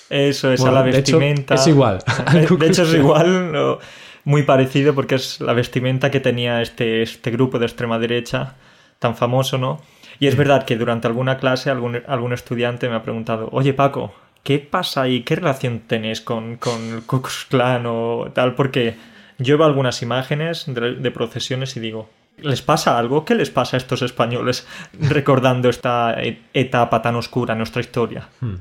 Eso 0.10 0.52
es, 0.52 0.62
a 0.64 0.72
la 0.72 0.82
vestimenta. 0.82 1.56
es 1.56 1.68
igual. 1.68 2.00
De, 2.32 2.68
hecho, 2.68 2.84
es 2.84 2.94
igual, 2.94 3.80
muy 4.24 4.44
parecido 4.44 4.94
porque 4.96 5.16
es 5.16 5.40
la 5.40 5.54
vestimenta 5.54 6.12
que 6.12 6.20
tenía 6.20 6.62
este, 6.62 7.02
este 7.02 7.32
grupo 7.32 7.60
de 7.60 7.66
extrema 7.66 8.00
derecha 8.00 8.56
tan 9.00 9.16
famoso, 9.16 9.58
¿no? 9.58 9.82
Y 10.20 10.28
es 10.28 10.36
verdad 10.36 10.66
que 10.66 10.76
durante 10.78 11.08
alguna 11.08 11.38
clase 11.38 11.70
algún, 11.70 12.02
algún 12.08 12.34
estudiante 12.34 12.90
me 12.90 12.96
ha 12.96 13.04
preguntado, 13.04 13.50
oye 13.52 13.74
Paco, 13.74 14.14
¿qué 14.44 14.60
pasa 14.60 15.04
ahí? 15.04 15.22
¿Qué 15.24 15.36
relación 15.36 15.80
tenéis 15.88 16.22
con, 16.22 16.58
con 16.58 16.82
el 16.96 17.02
Ku 17.04 17.22
Klux 17.22 17.46
Klan 17.50 17.86
o 17.86 18.32
tal? 18.34 18.56
Porque 18.56 18.96
yo 19.38 19.58
veo 19.58 19.68
algunas 19.68 20.02
imágenes 20.02 20.64
de, 20.68 20.96
de, 20.96 21.12
procesiones 21.12 21.76
y 21.78 21.80
digo, 21.80 22.10
¿Les 22.40 22.62
pasa 22.62 23.00
algo? 23.00 23.26
¿Qué 23.26 23.34
les 23.34 23.50
pasa 23.50 23.78
a 23.78 23.80
estos 23.80 24.04
españoles 24.04 24.68
recordando 25.00 25.70
esta 25.70 26.14
e- 26.22 26.40
etapa 26.54 27.02
tan 27.02 27.16
oscura 27.16 27.54
en 27.54 27.58
nuestra 27.58 27.82
historia? 27.82 28.30
Hmm. 28.42 28.56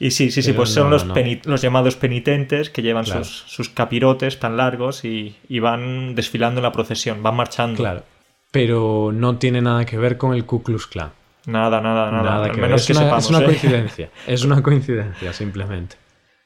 Y 0.00 0.10
sí, 0.12 0.30
sí, 0.30 0.42
sí, 0.42 0.48
Pero 0.50 0.56
pues 0.62 0.70
son 0.70 0.84
no, 0.84 0.90
los, 0.90 1.04
no. 1.04 1.14
peni- 1.14 1.40
los 1.44 1.60
llamados 1.62 1.94
penitentes 1.94 2.70
que 2.70 2.82
llevan 2.82 3.04
Claro. 3.04 3.22
sus, 3.22 3.44
sus 3.52 3.68
capirotes 3.68 4.40
tan 4.40 4.56
largos 4.56 5.04
y, 5.04 5.36
y 5.48 5.58
van 5.60 6.14
desfilando 6.16 6.58
en 6.58 6.64
la 6.64 6.72
procesión, 6.72 7.22
van 7.22 7.36
marchando. 7.36 7.76
Claro. 7.76 8.02
Pero 8.50 9.12
no 9.14 9.36
tiene 9.36 9.60
nada 9.62 9.84
que 9.84 9.96
ver 9.98 10.16
con 10.16 10.34
el 10.34 10.44
Ku 10.44 10.62
Klux 10.62 10.86
Klan. 10.88 11.12
Nada, 11.46 11.80
nada, 11.80 12.10
nada. 12.10 12.22
Nada 12.22 12.44
Al 12.46 12.52
que 12.52 12.60
menos 12.60 12.80
Es 12.82 12.86
que 12.86 12.92
una, 12.92 13.00
sepamos. 13.02 13.24
es 13.24 13.30
una 13.30 13.40
¿eh? 13.40 13.44
coincidencia. 13.44 14.10
Es 14.26 14.44
una 14.44 14.62
coincidencia, 14.62 15.32
simplemente. 15.32 15.96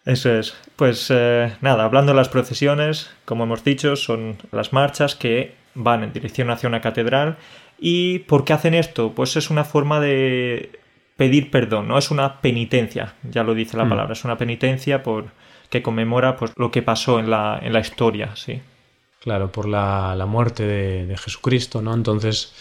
Eso 0.04 0.32
es. 0.38 0.54
Pues 0.76 1.06
eh, 1.10 1.56
nada, 1.60 1.84
hablando 1.84 2.12
de 2.12 2.16
las 2.16 2.28
procesiones, 2.28 3.10
como 3.24 3.44
hemos 3.44 3.64
dicho, 3.64 3.96
son 3.96 4.36
las 4.52 4.72
marchas 4.72 5.14
que 5.14 5.54
van 5.74 6.04
en 6.04 6.12
dirección 6.12 6.50
hacia 6.50 6.68
una 6.68 6.80
catedral. 6.80 7.36
¿Y 7.78 8.20
por 8.20 8.44
qué 8.44 8.52
hacen 8.52 8.74
esto? 8.74 9.12
Pues 9.14 9.36
es 9.36 9.50
una 9.50 9.64
forma 9.64 9.98
de 10.00 10.78
pedir 11.16 11.50
perdón, 11.50 11.88
¿no? 11.88 11.98
Es 11.98 12.10
una 12.10 12.40
penitencia, 12.40 13.14
ya 13.22 13.42
lo 13.42 13.54
dice 13.54 13.76
la 13.76 13.84
Mm. 13.84 13.88
palabra, 13.88 14.12
es 14.12 14.24
una 14.24 14.36
penitencia 14.38 15.02
por 15.02 15.26
que 15.70 15.82
conmemora 15.82 16.36
pues, 16.36 16.52
lo 16.56 16.70
que 16.70 16.82
pasó 16.82 17.18
en 17.18 17.30
la, 17.30 17.58
en 17.62 17.72
la 17.72 17.80
historia, 17.80 18.30
sí. 18.36 18.60
Claro, 19.20 19.50
por 19.50 19.66
la, 19.66 20.14
la 20.16 20.26
muerte 20.26 20.64
de, 20.66 21.06
de 21.06 21.16
Jesucristo, 21.16 21.82
¿no? 21.82 21.94
Entonces 21.94 22.52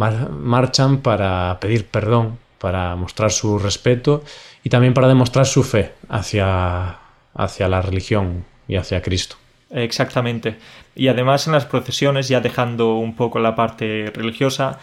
mar- 0.00 0.30
marchan 0.30 0.98
para 0.98 1.58
pedir 1.60 1.86
perdón, 1.86 2.38
para 2.58 2.96
mostrar 2.96 3.30
su 3.30 3.58
respeto 3.58 4.24
y 4.64 4.70
también 4.70 4.94
para 4.94 5.08
demostrar 5.08 5.46
su 5.46 5.62
fe 5.62 5.92
hacia, 6.08 6.98
hacia 7.34 7.68
la 7.68 7.82
religión 7.82 8.44
y 8.66 8.76
hacia 8.76 9.02
Cristo. 9.02 9.36
Exactamente. 9.70 10.56
Y 10.96 11.08
además 11.08 11.46
en 11.46 11.52
las 11.52 11.66
procesiones, 11.66 12.28
ya 12.28 12.40
dejando 12.40 12.96
un 12.96 13.14
poco 13.14 13.38
la 13.38 13.54
parte 13.54 14.10
religiosa, 14.14 14.78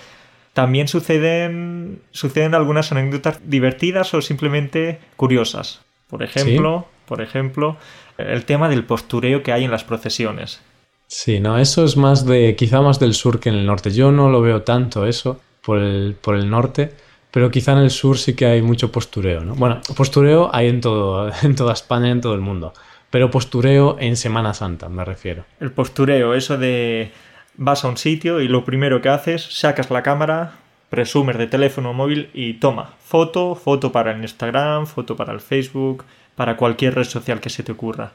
también 0.53 0.87
suceden, 0.87 2.01
suceden 2.11 2.55
algunas 2.55 2.91
anécdotas 2.91 3.39
divertidas 3.43 4.13
o 4.13 4.21
simplemente 4.21 4.99
curiosas. 5.15 5.81
Por 6.09 6.23
ejemplo, 6.23 6.87
por 7.05 7.21
ejemplo, 7.21 7.77
el 8.17 8.45
tema 8.45 8.69
del 8.69 8.83
postureo 8.83 9.43
que 9.43 9.51
hay 9.51 9.65
en 9.65 9.71
las 9.71 9.83
procesiones. 9.83 10.61
Sí, 11.07 11.39
no, 11.39 11.57
eso 11.57 11.85
es 11.85 11.95
más 11.95 12.25
de, 12.25 12.55
quizá 12.55 12.81
más 12.81 12.99
del 12.99 13.13
sur 13.13 13.39
que 13.39 13.49
en 13.49 13.55
el 13.55 13.65
norte. 13.65 13.91
Yo 13.91 14.11
no 14.11 14.29
lo 14.29 14.41
veo 14.41 14.63
tanto 14.63 15.07
eso 15.07 15.39
por 15.63 15.79
el, 15.79 16.15
por 16.19 16.35
el 16.35 16.49
norte, 16.49 16.91
pero 17.31 17.49
quizá 17.49 17.71
en 17.73 17.79
el 17.79 17.91
sur 17.91 18.17
sí 18.17 18.35
que 18.35 18.45
hay 18.45 18.61
mucho 18.61 18.91
postureo, 18.91 19.41
¿no? 19.41 19.55
Bueno, 19.55 19.81
postureo 19.95 20.49
hay 20.53 20.67
en 20.67 20.81
todo, 20.81 21.31
en 21.43 21.55
toda 21.55 21.73
España 21.73 22.09
en 22.09 22.21
todo 22.21 22.35
el 22.35 22.41
mundo, 22.41 22.73
pero 23.09 23.31
postureo 23.31 23.97
en 23.99 24.17
Semana 24.17 24.53
Santa, 24.53 24.89
me 24.89 25.05
refiero. 25.05 25.45
El 25.59 25.71
postureo, 25.71 26.33
eso 26.33 26.57
de 26.57 27.11
vas 27.55 27.83
a 27.83 27.87
un 27.87 27.97
sitio 27.97 28.41
y 28.41 28.47
lo 28.47 28.65
primero 28.65 29.01
que 29.01 29.09
haces, 29.09 29.41
sacas 29.43 29.89
la 29.89 30.03
cámara, 30.03 30.53
presumes 30.89 31.37
de 31.37 31.47
teléfono 31.47 31.93
móvil 31.93 32.29
y 32.33 32.55
toma 32.55 32.93
foto, 32.99 33.55
foto 33.55 33.91
para 33.91 34.11
el 34.11 34.21
Instagram, 34.21 34.85
foto 34.85 35.15
para 35.15 35.33
el 35.33 35.39
Facebook, 35.39 36.03
para 36.35 36.57
cualquier 36.57 36.95
red 36.95 37.05
social 37.05 37.39
que 37.39 37.49
se 37.49 37.63
te 37.63 37.71
ocurra. 37.71 38.11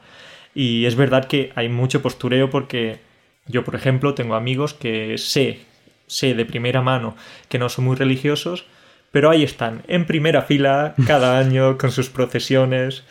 Y 0.55 0.87
es 0.87 0.97
verdad 0.97 1.27
que 1.27 1.53
hay 1.55 1.69
mucho 1.69 2.03
postureo 2.03 2.51
porque 2.51 3.01
yo, 3.47 3.65
por 3.65 3.75
ejemplo, 3.75 4.15
tengo 4.15 4.35
amigos 4.35 4.75
que 4.75 5.19
sé, 5.19 5.61
sé 6.07 6.35
de 6.35 6.45
primera 6.45 6.83
mano 6.83 7.17
que 7.49 7.59
no 7.59 7.69
son 7.69 7.87
muy 7.87 7.97
religiosos, 7.97 8.67
pero 9.11 9.31
ahí 9.31 9.43
están, 9.43 9.83
en 9.89 10.07
primera 10.07 10.43
fila, 10.43 10.95
cada 11.07 11.39
año, 11.41 11.79
con 11.79 11.91
sus 11.91 12.09
procesiones, 12.09 13.05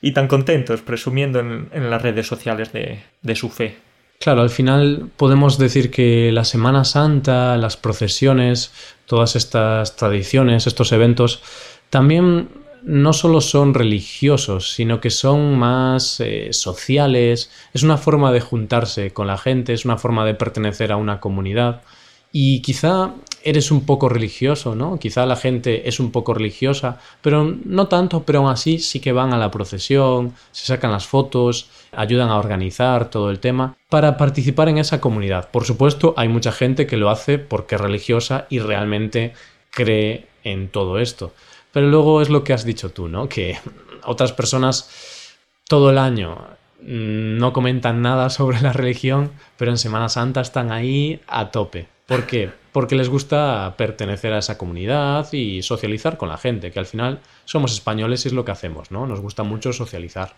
y 0.00 0.12
tan 0.12 0.28
contentos, 0.28 0.82
presumiendo 0.82 1.40
en, 1.40 1.68
en 1.72 1.90
las 1.90 2.02
redes 2.02 2.26
sociales 2.26 2.72
de, 2.72 3.02
de 3.22 3.34
su 3.34 3.48
fe. 3.48 3.76
Claro, 4.20 4.42
al 4.42 4.50
final 4.50 5.10
podemos 5.16 5.58
decir 5.58 5.90
que 5.90 6.30
la 6.32 6.44
Semana 6.44 6.84
Santa, 6.84 7.56
las 7.56 7.76
procesiones, 7.76 8.72
todas 9.06 9.36
estas 9.36 9.96
tradiciones, 9.96 10.66
estos 10.66 10.92
eventos, 10.92 11.42
también 11.90 12.48
no 12.84 13.12
solo 13.14 13.40
son 13.40 13.72
religiosos, 13.72 14.72
sino 14.72 15.00
que 15.00 15.10
son 15.10 15.58
más 15.58 16.20
eh, 16.20 16.52
sociales, 16.52 17.50
es 17.72 17.82
una 17.82 17.96
forma 17.96 18.30
de 18.30 18.40
juntarse 18.40 19.12
con 19.12 19.26
la 19.26 19.38
gente, 19.38 19.72
es 19.72 19.84
una 19.84 19.96
forma 19.96 20.24
de 20.24 20.34
pertenecer 20.34 20.92
a 20.92 20.96
una 20.96 21.20
comunidad. 21.20 21.82
Y 22.30 22.60
quizá 22.62 23.14
eres 23.44 23.70
un 23.70 23.86
poco 23.86 24.08
religioso, 24.08 24.74
¿no? 24.74 24.98
Quizá 24.98 25.24
la 25.24 25.36
gente 25.36 25.88
es 25.88 26.00
un 26.00 26.10
poco 26.10 26.34
religiosa, 26.34 26.98
pero 27.22 27.56
no 27.64 27.86
tanto, 27.86 28.24
pero 28.24 28.40
aún 28.40 28.50
así 28.50 28.80
sí 28.80 29.00
que 29.00 29.12
van 29.12 29.32
a 29.32 29.38
la 29.38 29.52
procesión, 29.52 30.34
se 30.50 30.66
sacan 30.66 30.90
las 30.90 31.06
fotos, 31.06 31.70
ayudan 31.92 32.30
a 32.30 32.38
organizar 32.38 33.08
todo 33.08 33.30
el 33.30 33.38
tema 33.38 33.76
para 33.88 34.16
participar 34.16 34.68
en 34.68 34.78
esa 34.78 35.00
comunidad. 35.00 35.50
Por 35.50 35.64
supuesto, 35.64 36.12
hay 36.16 36.28
mucha 36.28 36.50
gente 36.50 36.86
que 36.86 36.96
lo 36.96 37.08
hace 37.08 37.38
porque 37.38 37.76
es 37.76 37.80
religiosa 37.80 38.46
y 38.50 38.58
realmente 38.58 39.32
cree 39.70 40.26
en 40.42 40.68
todo 40.68 40.98
esto. 40.98 41.32
Pero 41.74 41.88
luego 41.88 42.22
es 42.22 42.30
lo 42.30 42.42
que 42.44 42.54
has 42.54 42.64
dicho 42.64 42.90
tú, 42.90 43.08
¿no? 43.08 43.28
Que 43.28 43.58
otras 44.04 44.32
personas 44.32 45.36
todo 45.68 45.90
el 45.90 45.98
año 45.98 46.38
mm, 46.80 47.36
no 47.36 47.52
comentan 47.52 48.00
nada 48.00 48.30
sobre 48.30 48.62
la 48.62 48.72
religión, 48.72 49.32
pero 49.58 49.70
en 49.70 49.76
Semana 49.78 50.08
Santa 50.08 50.40
están 50.40 50.72
ahí 50.72 51.20
a 51.26 51.50
tope. 51.50 51.88
¿Por 52.06 52.26
qué? 52.26 52.50
Porque 52.72 52.96
les 52.96 53.08
gusta 53.08 53.74
pertenecer 53.76 54.32
a 54.32 54.38
esa 54.38 54.58
comunidad 54.58 55.32
y 55.32 55.62
socializar 55.62 56.16
con 56.16 56.28
la 56.28 56.38
gente, 56.38 56.70
que 56.70 56.78
al 56.78 56.86
final 56.86 57.20
somos 57.44 57.72
españoles 57.72 58.24
y 58.24 58.28
es 58.28 58.34
lo 58.34 58.44
que 58.44 58.52
hacemos, 58.52 58.90
¿no? 58.90 59.06
Nos 59.06 59.20
gusta 59.20 59.42
mucho 59.42 59.72
socializar. 59.72 60.34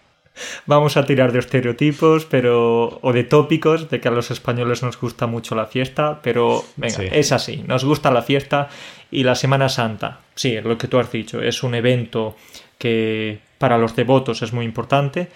Vamos 0.67 0.99
a 0.99 1.07
tirar 1.07 1.33
de 1.33 1.39
estereotipos, 1.39 2.27
pero 2.27 2.99
o 3.01 3.13
de 3.15 3.25
tópicos 3.25 3.89
de 3.89 4.01
que 4.01 4.09
a 4.09 4.11
los 4.11 4.31
españoles 4.31 4.83
nos 4.83 5.01
gusta 5.01 5.27
mucho 5.27 5.55
la 5.55 5.65
fiesta, 5.67 6.21
pero 6.23 6.63
venga, 6.77 6.97
Sí. 6.97 7.09
es 7.11 7.33
así, 7.33 7.65
nos 7.67 7.85
gusta 7.87 8.11
la 8.11 8.21
fiesta 8.21 8.69
y 9.11 9.23
la 9.23 9.35
Semana 9.35 9.69
Santa. 9.69 10.21
Sí, 10.35 10.61
lo 10.61 10.77
que 10.79 10.89
tú 10.89 10.99
has 10.99 11.11
dicho, 11.13 11.41
es 11.41 11.63
un 11.63 11.75
evento 11.75 12.37
que 12.79 13.41
para 13.59 13.79
los 13.79 13.97
devotos 13.97 14.43
es 14.43 14.53
muy 14.53 14.65
importante, 14.65 15.29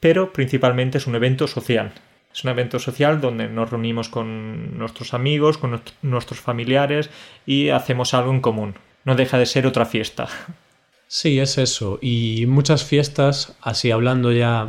pero 0.00 0.32
principalmente 0.32 0.98
es 0.98 1.06
un 1.06 1.14
evento 1.14 1.46
social. 1.46 1.92
Es 2.32 2.44
un 2.44 2.50
evento 2.50 2.78
social 2.78 3.20
donde 3.20 3.48
nos 3.48 3.70
reunimos 3.70 4.08
con 4.08 4.78
nuestros 4.78 5.14
amigos, 5.14 5.56
con 5.56 5.72
nuestr- 5.72 5.94
nuestros 6.02 6.40
familiares 6.40 7.10
y 7.46 7.70
hacemos 7.70 8.12
algo 8.12 8.30
en 8.30 8.40
común. 8.40 8.74
No 9.04 9.14
deja 9.14 9.38
de 9.38 9.46
ser 9.46 9.66
otra 9.66 9.86
fiesta. 9.86 10.28
Sí, 11.08 11.38
es 11.38 11.56
eso. 11.56 11.98
Y 12.02 12.44
muchas 12.46 12.84
fiestas, 12.84 13.56
así 13.62 13.90
hablando 13.90 14.32
ya 14.32 14.68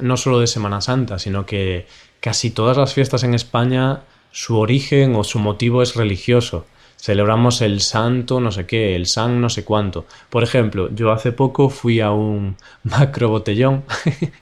no 0.00 0.16
solo 0.16 0.40
de 0.40 0.46
Semana 0.46 0.80
Santa, 0.80 1.18
sino 1.18 1.46
que 1.46 1.86
casi 2.20 2.50
todas 2.50 2.76
las 2.76 2.94
fiestas 2.94 3.22
en 3.22 3.34
España, 3.34 4.00
su 4.32 4.58
origen 4.58 5.14
o 5.14 5.22
su 5.22 5.38
motivo 5.38 5.82
es 5.82 5.94
religioso. 5.94 6.66
Celebramos 7.04 7.60
el 7.60 7.82
santo 7.82 8.40
no 8.40 8.50
sé 8.50 8.64
qué, 8.64 8.96
el 8.96 9.04
san 9.04 9.38
no 9.38 9.50
sé 9.50 9.62
cuánto. 9.62 10.06
Por 10.30 10.42
ejemplo, 10.42 10.88
yo 10.90 11.12
hace 11.12 11.32
poco 11.32 11.68
fui 11.68 12.00
a 12.00 12.12
un 12.12 12.56
macro 12.82 13.28
botellón 13.28 13.84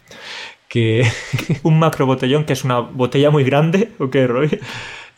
que 0.68 1.04
un 1.64 1.80
macro 1.80 2.06
botellón 2.06 2.44
que 2.44 2.52
es 2.52 2.62
una 2.62 2.78
botella 2.78 3.30
muy 3.30 3.42
grande, 3.42 3.90
¿o 3.98 4.10
qué, 4.10 4.28
Roy? 4.28 4.60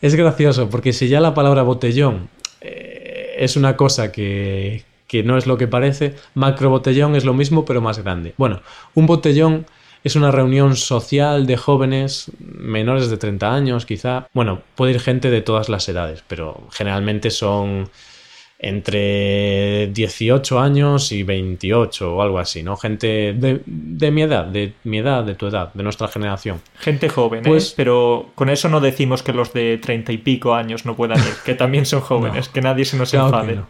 es 0.01 0.15
gracioso 0.15 0.71
porque 0.71 0.91
si 0.91 1.07
ya 1.07 1.21
la 1.21 1.35
palabra 1.35 1.61
botellón 1.61 2.29
eh, 2.61 3.35
es 3.37 3.55
una 3.57 3.77
cosa 3.77 4.11
que, 4.11 4.83
que 5.05 5.21
no 5.21 5.37
es 5.37 5.45
lo 5.45 5.59
que 5.59 5.67
parece, 5.67 6.15
macro 6.33 6.71
botellón 6.71 7.15
es 7.15 7.25
lo 7.25 7.35
mismo 7.35 7.63
pero 7.63 7.79
más 7.79 7.99
grande. 7.99 8.33
Bueno, 8.39 8.63
un 8.95 9.05
botellón 9.05 9.67
es 10.05 10.15
una 10.15 10.31
reunión 10.31 10.75
social 10.77 11.45
de 11.47 11.57
jóvenes 11.57 12.31
menores 12.39 13.09
de 13.09 13.17
30 13.17 13.53
años 13.53 13.85
quizá. 13.85 14.27
Bueno, 14.33 14.61
puede 14.75 14.93
ir 14.93 14.99
gente 15.01 15.29
de 15.29 15.41
todas 15.41 15.67
las 15.67 15.89
edades, 15.89 16.23
pero 16.27 16.67
generalmente 16.71 17.29
son 17.31 17.89
entre 18.57 19.87
18 19.87 20.59
años 20.59 21.11
y 21.11 21.23
28 21.23 22.15
o 22.15 22.21
algo 22.21 22.39
así, 22.39 22.63
¿no? 22.63 22.77
Gente 22.77 23.33
de, 23.33 23.61
de 23.65 24.11
mi 24.11 24.21
edad, 24.21 24.45
de 24.45 24.73
mi 24.85 24.99
edad, 24.99 25.23
de 25.23 25.35
tu 25.35 25.47
edad, 25.47 25.73
de 25.73 25.83
nuestra 25.83 26.07
generación. 26.07 26.61
Gente 26.79 27.09
joven, 27.09 27.41
¿eh? 27.45 27.49
Pues- 27.49 27.73
pero 27.75 28.29
con 28.35 28.49
eso 28.49 28.69
no 28.69 28.79
decimos 28.79 29.23
que 29.23 29.33
los 29.33 29.53
de 29.53 29.77
treinta 29.77 30.11
y 30.13 30.17
pico 30.17 30.53
años 30.55 30.85
no 30.85 30.95
puedan 30.95 31.19
ir, 31.19 31.33
que 31.45 31.53
también 31.55 31.85
son 31.85 32.01
jóvenes, 32.01 32.47
No. 32.47 32.53
que 32.53 32.61
nadie 32.61 32.85
se 32.85 32.97
nos 32.97 33.09
Claro 33.11 33.27
enfade. 33.27 33.55
no. 33.55 33.67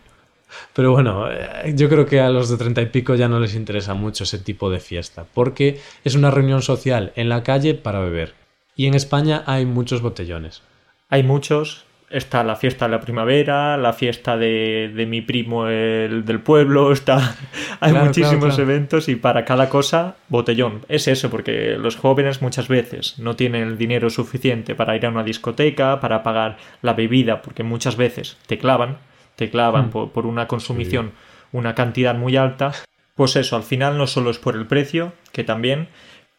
Pero 0.74 0.92
bueno, 0.92 1.30
eh, 1.32 1.74
yo 1.76 1.90
creo 1.90 2.06
que 2.06 2.20
a 2.20 2.30
los 2.30 2.50
de 2.50 2.58
30 2.58 2.82
y 2.82 2.86
pico 2.88 3.16
ya 3.16 3.28
no 3.28 3.40
les 3.40 3.56
interesa 3.56 3.94
mucho 3.94 4.24
ese 4.24 4.40
tipo 4.40 4.70
de 4.70 4.80
fiesta, 4.80 5.26
porque 5.34 5.80
es 6.04 6.16
una 6.16 6.32
reunión 6.32 6.62
social 6.62 7.12
en 7.16 7.30
la 7.30 7.44
calle 7.44 7.74
para 7.74 8.00
beber. 8.00 8.34
Y 8.76 8.88
en 8.88 8.94
España 8.94 9.44
hay 9.46 9.66
muchos 9.66 10.02
botellones. 10.02 10.62
Hay 11.10 11.24
muchos. 11.24 11.86
Está 12.10 12.44
la 12.44 12.56
fiesta 12.56 12.86
de 12.86 12.92
la 12.92 13.02
primavera, 13.02 13.78
la 13.78 13.92
fiesta 13.92 14.38
de, 14.38 14.92
de 14.94 15.06
mi 15.08 15.22
primo 15.22 15.68
el 15.68 16.24
del 16.24 16.40
pueblo, 16.40 16.92
está... 16.92 17.36
Hay 17.80 17.92
Claro, 17.92 18.06
muchísimos 18.06 18.40
claro, 18.40 18.56
claro. 18.56 18.72
eventos 18.72 19.10
y 19.10 19.16
para 19.16 19.44
cada 19.44 19.70
cosa, 19.70 20.16
botellón. 20.30 20.82
Es 20.88 21.08
eso, 21.08 21.32
porque 21.32 21.78
los 21.80 21.96
jóvenes 21.96 22.44
muchas 22.44 22.68
veces 22.68 23.18
no 23.18 23.36
tienen 23.36 23.64
el 23.64 23.78
dinero 23.78 24.12
suficiente 24.12 24.76
para 24.76 24.96
ir 24.96 25.06
a 25.06 25.10
una 25.10 25.24
discoteca, 25.24 26.00
para 26.00 26.22
pagar 26.22 26.58
la 26.84 26.94
bebida, 26.94 27.42
porque 27.42 27.64
muchas 27.64 27.98
veces 27.98 28.38
te 28.46 28.60
clavan, 28.60 28.98
te 29.36 29.50
clavan 29.50 29.88
Hmm. 29.88 29.92
por, 29.92 30.12
por 30.12 30.26
una 30.26 30.48
consumición, 30.48 31.12
una 31.52 31.76
cantidad 31.76 32.16
muy 32.16 32.38
alta. 32.38 32.74
Pues 33.16 33.36
eso, 33.36 33.56
al 33.56 33.64
final 33.64 33.98
no 33.98 34.08
solo 34.08 34.30
es 34.30 34.40
por 34.40 34.56
el 34.56 34.66
precio, 34.68 35.14
que 35.32 35.44
también, 35.44 35.88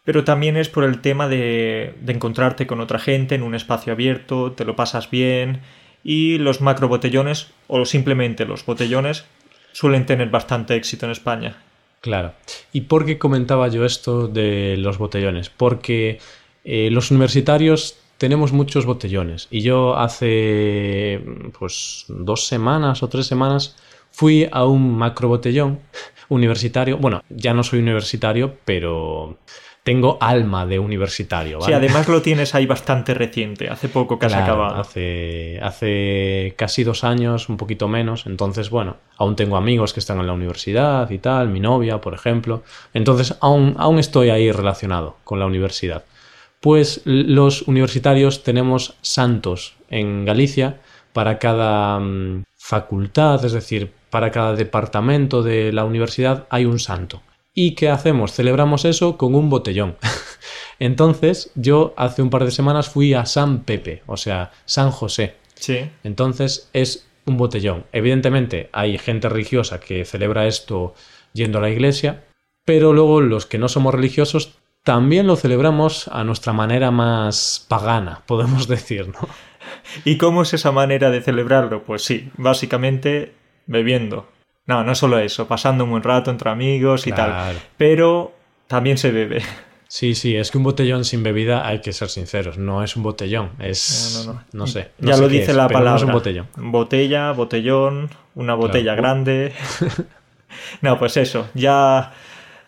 pero 0.05 0.25
también 0.25 0.57
es 0.57 0.69
por 0.69 0.85
el 0.85 1.01
tema 1.01 1.27
de, 1.29 1.95
de 2.01 2.13
encontrarte 2.13 2.67
con 2.67 2.81
otra 2.81 2.99
gente 2.99 3.35
en 3.35 3.43
un 3.43 3.55
espacio 3.55 3.93
abierto, 3.93 4.53
te 4.53 4.65
lo 4.65 4.77
pasas 4.77 5.11
bien 5.11 5.61
y 6.05 6.39
los 6.39 6.61
macro 6.61 6.89
botellones 6.89 7.49
o 7.67 7.85
simplemente 7.85 8.45
los 8.45 8.65
botellones 8.65 9.25
suelen 9.73 10.07
tener 10.07 10.31
bastante 10.31 10.77
éxito 10.77 11.07
en 11.07 11.13
España. 11.13 11.57
Claro. 12.01 12.35
¿Y 12.73 12.83
por 12.83 13.05
qué 13.05 13.19
comentaba 13.19 13.69
yo 13.69 13.85
esto 13.85 14.29
de 14.29 14.77
los 14.79 14.99
botellones? 14.99 15.51
Porque 15.51 16.21
eh, 16.65 16.91
los 16.93 17.11
universitarios 17.11 17.99
tenemos 18.19 18.53
muchos 18.53 18.87
botellones 18.87 19.49
y 19.51 19.61
yo 19.61 19.97
hace 19.97 21.23
pues 21.59 22.05
dos 22.09 22.47
semanas 22.47 23.03
o 23.03 23.09
tres 23.09 23.27
semanas 23.27 23.77
fui 24.11 24.49
a 24.51 24.65
un 24.65 24.97
macro 24.97 25.29
botellón 25.29 25.81
universitario. 26.29 26.99
Bueno, 26.99 27.23
ya 27.29 27.55
no 27.55 27.63
soy 27.63 27.81
universitario, 27.81 28.55
pero 28.65 29.39
tengo 29.87 30.19
alma 30.21 30.67
de 30.67 30.81
universitario. 30.81 31.61
Sí, 31.61 31.73
además 31.73 32.09
lo 32.09 32.21
tienes 32.29 32.55
ahí 32.55 32.67
bastante 32.67 33.15
reciente, 33.15 33.69
hace 33.69 33.89
poco 33.89 34.19
que 34.19 34.27
has 34.27 34.35
acabado. 34.35 34.75
Hace, 34.81 35.61
hace 35.63 36.55
casi 36.57 36.83
dos 36.83 37.05
años, 37.05 37.49
un 37.49 37.57
poquito 37.57 37.87
menos. 37.87 38.27
Entonces, 38.27 38.71
bueno, 38.71 38.97
aún 39.17 39.37
tengo 39.37 39.57
amigos 39.57 39.93
que 39.93 40.01
están 40.01 40.19
en 40.19 40.27
la 40.27 40.33
universidad 40.33 41.09
y 41.11 41.19
tal, 41.19 41.51
mi 41.51 41.61
novia, 41.61 42.01
por 42.01 42.15
ejemplo. 42.15 42.65
Entonces, 42.95 43.37
aún, 43.41 43.77
aún 43.79 44.01
estoy 44.01 44.31
ahí 44.31 44.51
relacionado 44.51 45.19
con 45.23 45.39
la 45.39 45.47
universidad. 45.47 46.03
Pues 46.67 47.03
los 47.05 47.63
universitarios 47.69 48.43
tenemos 48.43 48.97
santos 49.01 49.77
en 49.89 50.25
Galicia 50.25 50.81
para 51.13 51.39
cada 51.39 52.01
mm, 52.01 52.43
facultad, 52.57 53.45
es 53.45 53.53
decir, 53.53 53.93
para 54.11 54.33
cada 54.33 54.57
departamento 54.57 55.45
de 55.45 55.73
la 55.73 55.85
universidad 55.85 56.49
hay 56.51 56.65
un 56.65 56.81
santo. 56.81 57.23
¿Y 57.55 57.77
qué 57.77 57.89
hacemos? 57.89 58.33
Celebramos 58.33 58.85
eso 58.85 59.17
con 59.17 59.37
un 59.37 59.49
botellón. 59.49 59.97
Entonces, 60.81 61.53
yo 61.55 61.95
hace 61.97 62.21
un 62.21 62.31
par 62.31 62.45
de 62.45 62.51
semanas 62.51 62.89
fui 62.89 63.15
a 63.15 63.27
San 63.27 63.61
Pepe, 63.61 64.03
o 64.09 64.17
sea, 64.17 64.51
San 64.65 64.91
José. 64.91 65.37
Sí. 65.55 65.89
Entonces, 66.03 66.69
es 66.73 67.07
un 67.27 67.37
botellón. 67.37 67.85
Evidentemente, 67.93 68.71
hay 68.73 68.99
gente 68.99 69.29
religiosa 69.29 69.79
que 69.79 70.05
celebra 70.05 70.49
esto 70.49 70.95
yendo 71.33 71.59
a 71.59 71.63
la 71.63 71.71
iglesia, 71.71 72.25
pero 72.65 72.93
luego 72.93 73.21
los 73.21 73.47
que 73.47 73.59
no 73.59 73.69
somos 73.69 73.95
religiosos 73.95 74.59
también 74.87 75.27
lo 75.27 75.35
celebramos 75.35 76.07
a 76.07 76.23
nuestra 76.23 76.53
manera 76.53 76.93
más 76.93 77.67
pagana, 77.69 78.23
podemos 78.25 78.69
decir, 78.77 79.09
¿no? 79.09 79.29
¿Y 80.05 80.17
cómo 80.17 80.43
es 80.43 80.55
esa 80.55 80.71
manera 80.71 81.11
de 81.11 81.21
celebrarlo? 81.21 81.83
Pues 81.83 82.05
sí, 82.05 82.31
básicamente 82.37 83.33
bebiendo. 83.67 84.29
No, 84.65 84.85
no 84.85 84.95
solo 84.95 85.19
eso, 85.19 85.49
pasando 85.49 85.83
un 85.83 85.91
buen 85.91 86.05
rato 86.05 86.31
entre 86.31 86.51
amigos 86.51 87.09
y 87.09 87.13
tal. 87.13 87.59
Pero 87.77 88.33
también 88.69 88.97
se 88.97 89.11
bebe. 89.11 89.43
Sí, 89.89 90.15
sí, 90.15 90.37
es 90.37 90.53
que 90.53 90.59
un 90.59 90.65
botellón 90.65 91.05
sin 91.05 91.25
bebida, 91.25 91.67
hay 91.67 91.81
que 91.81 91.93
ser 91.93 92.09
sinceros, 92.09 92.57
no 92.57 92.85
es 92.85 92.97
un 92.97 93.03
botellón, 93.03 93.51
es... 93.59 94.25
No, 94.25 94.35
no, 94.35 94.45
no. 94.53 94.67
sé. 94.69 94.91
ya 94.99 95.17
lo 95.17 95.29
dice 95.29 95.53
la 95.53 95.69
palabra. 95.69 95.91
No 95.91 95.97
es 95.97 96.03
un 96.05 96.13
botellón. 96.13 96.49
Botella, 96.57 97.33
botellón, 97.33 98.11
una 98.37 98.55
botella 98.55 98.95
grande. 98.95 99.53
no, 100.81 100.97
pues 100.99 101.17
eso, 101.17 101.49
ya 101.55 102.13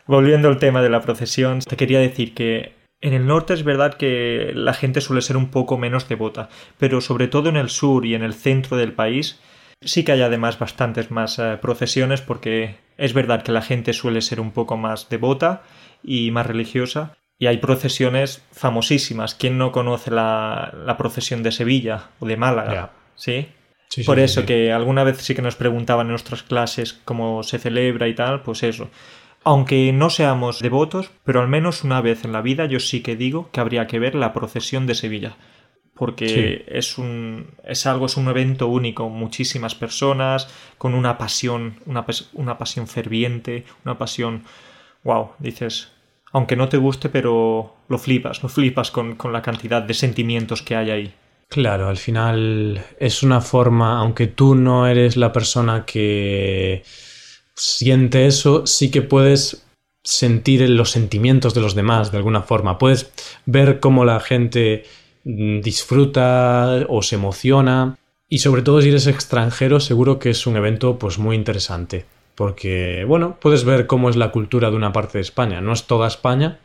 volviendo 0.08 0.48
al 0.48 0.58
tema 0.58 0.82
de 0.82 0.90
la 0.90 1.02
procesión, 1.02 1.60
te 1.60 1.76
quería 1.76 2.00
decir 2.00 2.34
que 2.34 2.72
en 3.00 3.14
el 3.14 3.26
norte 3.26 3.54
es 3.54 3.62
verdad 3.62 3.94
que 3.94 4.50
la 4.54 4.74
gente 4.74 5.00
suele 5.00 5.22
ser 5.22 5.36
un 5.36 5.50
poco 5.50 5.78
menos 5.78 6.08
devota, 6.08 6.48
pero 6.78 7.00
sobre 7.00 7.28
todo 7.28 7.48
en 7.48 7.56
el 7.56 7.68
sur 7.68 8.04
y 8.04 8.16
en 8.16 8.24
el 8.24 8.34
centro 8.34 8.76
del 8.76 8.92
país 8.92 9.38
Sí 9.80 10.04
que 10.04 10.12
hay 10.12 10.22
además 10.22 10.58
bastantes 10.58 11.10
más 11.10 11.38
eh, 11.38 11.56
procesiones 11.60 12.20
porque 12.20 12.76
es 12.96 13.14
verdad 13.14 13.42
que 13.42 13.52
la 13.52 13.62
gente 13.62 13.92
suele 13.92 14.22
ser 14.22 14.40
un 14.40 14.50
poco 14.50 14.76
más 14.76 15.08
devota 15.08 15.62
y 16.02 16.30
más 16.32 16.46
religiosa 16.46 17.16
y 17.38 17.46
hay 17.46 17.58
procesiones 17.58 18.42
famosísimas. 18.50 19.36
¿Quién 19.36 19.56
no 19.56 19.70
conoce 19.70 20.10
la, 20.10 20.74
la 20.84 20.96
procesión 20.96 21.44
de 21.44 21.52
Sevilla 21.52 22.10
o 22.18 22.26
de 22.26 22.36
Málaga? 22.36 22.90
¿Sí? 23.14 23.48
Por 24.04 24.18
eso 24.18 24.44
que 24.44 24.72
alguna 24.72 25.04
vez 25.04 25.18
sí 25.18 25.34
que 25.34 25.42
nos 25.42 25.56
preguntaban 25.56 26.08
en 26.08 26.10
nuestras 26.10 26.42
clases 26.42 26.92
cómo 27.04 27.42
se 27.42 27.58
celebra 27.58 28.08
y 28.08 28.14
tal, 28.14 28.42
pues 28.42 28.62
eso. 28.64 28.90
Aunque 29.48 29.94
no 29.94 30.10
seamos 30.10 30.60
devotos, 30.60 31.10
pero 31.24 31.40
al 31.40 31.48
menos 31.48 31.82
una 31.82 32.02
vez 32.02 32.26
en 32.26 32.32
la 32.32 32.42
vida 32.42 32.66
yo 32.66 32.80
sí 32.80 33.00
que 33.00 33.16
digo 33.16 33.48
que 33.50 33.60
habría 33.60 33.86
que 33.86 33.98
ver 33.98 34.14
la 34.14 34.34
procesión 34.34 34.86
de 34.86 34.94
Sevilla 34.94 35.38
porque 35.94 36.66
es 36.68 36.98
un 36.98 37.46
es 37.64 37.86
algo 37.86 38.04
es 38.04 38.18
un 38.18 38.28
evento 38.28 38.68
único. 38.68 39.08
Muchísimas 39.08 39.74
personas 39.74 40.48
con 40.76 40.92
una 40.92 41.16
pasión 41.16 41.80
una, 41.86 42.04
una, 42.34 42.58
pasión 42.58 42.86
ferviente 42.86 43.64
una 43.86 43.96
pasión 43.96 44.44
wow 45.02 45.30
dices 45.38 45.92
aunque 46.30 46.54
no 46.54 46.68
te 46.68 46.76
guste 46.76 47.08
pero 47.08 47.74
lo 47.88 47.96
flipas 47.96 48.42
lo 48.42 48.50
flipas 48.50 48.90
con, 48.90 49.16
con 49.16 49.32
la 49.32 49.40
cantidad 49.40 49.80
de 49.80 49.94
sentimientos 49.94 50.60
que 50.60 50.76
hay 50.76 50.90
ahí. 50.90 51.14
Claro 51.48 51.88
al 51.88 51.96
final 51.96 52.84
es 53.00 53.22
una 53.22 53.40
forma 53.40 53.98
aunque 53.98 54.26
tú 54.26 54.54
no 54.54 54.86
eres 54.86 55.16
la 55.16 55.32
persona 55.32 55.86
que 55.86 56.82
siente 57.58 58.26
eso 58.26 58.66
sí 58.66 58.90
que 58.90 59.02
puedes 59.02 59.66
sentir 60.04 60.68
los 60.70 60.90
sentimientos 60.90 61.54
de 61.54 61.60
los 61.60 61.74
demás 61.74 62.12
de 62.12 62.18
alguna 62.18 62.42
forma 62.42 62.78
puedes 62.78 63.10
ver 63.44 63.80
cómo 63.80 64.04
la 64.04 64.20
gente 64.20 64.84
Mm, 65.28 65.60
disfruta 65.60 66.86
o 66.88 67.02
se 67.02 67.16
emociona. 67.16 67.98
Y 68.28 68.38
sobre 68.38 68.62
todo 68.62 68.80
si 68.80 68.88
eres 68.88 69.06
extranjero, 69.06 69.78
seguro 69.80 70.18
que 70.18 70.30
es 70.30 70.46
un 70.46 70.56
evento 70.56 70.98
pues 70.98 71.18
muy 71.18 71.36
interesante. 71.36 72.06
Porque, 72.34 73.04
bueno, 73.06 73.36
puedes 73.40 73.64
ver 73.64 73.86
cómo 73.86 74.08
es 74.10 74.16
la 74.16 74.30
cultura 74.30 74.70
de 74.70 74.76
una 74.76 74.92
parte 74.92 75.18
de 75.18 75.22
España. 75.22 75.60
No 75.60 75.72
es 75.72 75.84
toda 75.84 76.08
España, 76.08 76.60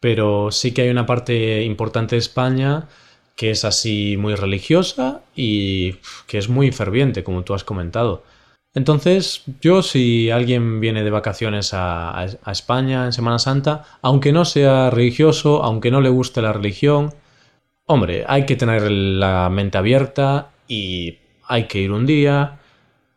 pero 0.00 0.50
sí 0.50 0.72
que 0.72 0.82
hay 0.82 0.90
una 0.90 1.06
parte 1.06 1.62
importante 1.62 2.16
de 2.16 2.20
España 2.20 2.88
que 3.36 3.50
es 3.50 3.64
así 3.64 4.16
muy 4.16 4.34
religiosa 4.34 5.22
y 5.36 5.94
que 6.26 6.38
es 6.38 6.48
muy 6.48 6.72
ferviente, 6.72 7.22
como 7.22 7.44
tú 7.44 7.54
has 7.54 7.62
comentado. 7.62 8.24
Entonces, 8.74 9.42
yo 9.60 9.82
si 9.82 10.30
alguien 10.30 10.80
viene 10.80 11.02
de 11.02 11.10
vacaciones 11.10 11.70
a, 11.72 12.26
España 12.46 13.06
en 13.06 13.12
Semana 13.12 13.38
Santa, 13.38 13.84
aunque 14.02 14.32
no 14.32 14.44
sea 14.44 14.90
religioso, 14.90 15.62
aunque 15.62 15.90
no 15.90 16.00
le 16.00 16.10
guste 16.10 16.42
la 16.42 16.52
religión, 16.52 17.12
Hombre, 17.90 18.26
hay 18.28 18.44
que 18.44 18.54
tener 18.54 18.90
la 18.90 19.48
mente 19.48 19.78
abierta 19.78 20.50
y 20.68 21.16
hay 21.46 21.64
que 21.64 21.78
ir 21.78 21.90
un 21.90 22.04
día 22.04 22.60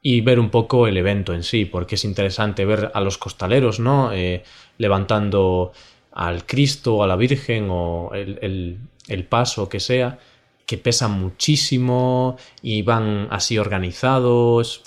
y 0.02 0.22
ver 0.22 0.40
un 0.40 0.50
poco 0.50 0.88
el 0.88 0.96
evento 0.96 1.34
en 1.34 1.44
sí, 1.44 1.66
porque 1.66 1.96
es 1.96 2.06
interesante 2.06 2.64
ver 2.64 2.90
a 2.94 3.02
los 3.02 3.18
costaleros, 3.18 3.82
¿no? 3.82 4.14
Eh, 4.14 4.44
levantando 4.78 5.74
al 6.14 6.46
Cristo, 6.46 6.96
o 6.96 7.04
a 7.04 7.08
la 7.08 7.18
Virgen 7.18 7.68
o 7.70 8.12
el, 8.14 8.80
el, 9.10 9.26
paso 9.26 9.68
que 9.68 9.82
sea, 9.82 10.20
que 10.66 10.78
pesan 10.78 11.20
muchísimo 11.20 12.38
y 12.62 12.82
van 12.82 13.28
así 13.30 13.58
organizados. 13.58 14.84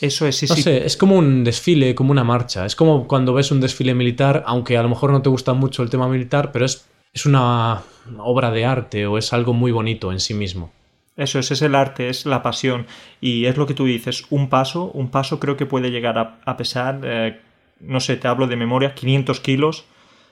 Eso 0.00 0.26
es, 0.26 0.36
sí, 0.36 0.46
no 0.48 0.56
sé, 0.56 0.86
es 0.86 0.96
como 0.96 1.16
un 1.16 1.44
desfile, 1.44 1.94
como 1.94 2.10
una 2.10 2.24
marcha. 2.24 2.64
Es 2.64 2.74
como 2.74 3.06
cuando 3.06 3.34
ves 3.34 3.50
un 3.50 3.60
desfile 3.60 3.94
militar, 3.94 4.44
aunque 4.46 4.78
a 4.78 4.82
lo 4.82 4.88
mejor 4.88 5.12
no 5.12 5.20
te 5.20 5.28
gusta 5.28 5.52
mucho 5.52 5.82
el 5.82 5.90
tema 5.90 6.08
militar, 6.08 6.52
pero 6.52 6.64
es 6.64 6.86
es 7.12 7.26
una 7.26 7.82
obra 8.18 8.50
de 8.50 8.64
arte 8.64 9.06
o 9.06 9.18
es 9.18 9.32
algo 9.32 9.52
muy 9.52 9.72
bonito 9.72 10.12
en 10.12 10.20
sí 10.20 10.34
mismo. 10.34 10.72
Eso 11.16 11.38
es, 11.38 11.50
es 11.50 11.60
el 11.62 11.74
arte, 11.74 12.08
es 12.08 12.24
la 12.24 12.42
pasión. 12.42 12.86
Y 13.20 13.46
es 13.46 13.56
lo 13.56 13.66
que 13.66 13.74
tú 13.74 13.84
dices, 13.84 14.24
un 14.30 14.48
paso, 14.48 14.90
un 14.94 15.10
paso 15.10 15.40
creo 15.40 15.56
que 15.56 15.66
puede 15.66 15.90
llegar 15.90 16.18
a, 16.44 16.56
pesar, 16.56 17.00
eh, 17.02 17.40
no 17.80 18.00
sé, 18.00 18.16
te 18.16 18.28
hablo 18.28 18.46
de 18.46 18.56
memoria, 18.56 18.94
500 18.94 19.40
kilos, 19.40 19.84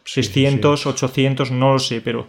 600, 0.05 0.87
800, 0.87 1.51
no 1.51 1.73
lo 1.73 1.79
sé, 1.79 2.01
pero 2.01 2.27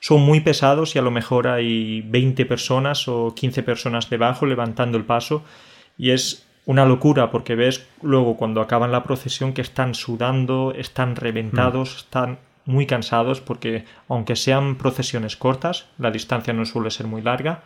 son 0.00 0.20
muy 0.20 0.40
pesados 0.40 0.94
y 0.96 0.98
a 0.98 1.02
lo 1.02 1.10
mejor 1.10 1.48
hay 1.48 2.02
20 2.02 2.44
personas 2.44 3.08
o 3.08 3.34
15 3.34 3.62
personas 3.62 4.10
debajo 4.10 4.44
levantando 4.44 4.98
el 4.98 5.04
paso 5.04 5.42
y 5.96 6.10
es 6.10 6.46
una 6.66 6.84
locura 6.84 7.30
porque 7.30 7.54
ves 7.54 7.86
luego 8.02 8.36
cuando 8.36 8.60
acaban 8.60 8.92
la 8.92 9.02
procesión 9.02 9.52
que 9.52 9.62
están 9.62 9.94
sudando, 9.94 10.72
están 10.76 11.16
reventados, 11.16 11.94
mm. 11.94 11.98
están 11.98 12.38
muy 12.64 12.86
cansados 12.86 13.40
porque 13.40 13.84
aunque 14.08 14.36
sean 14.36 14.76
procesiones 14.76 15.36
cortas, 15.36 15.86
la 15.98 16.10
distancia 16.10 16.54
no 16.54 16.64
suele 16.64 16.90
ser 16.90 17.06
muy 17.06 17.22
larga, 17.22 17.62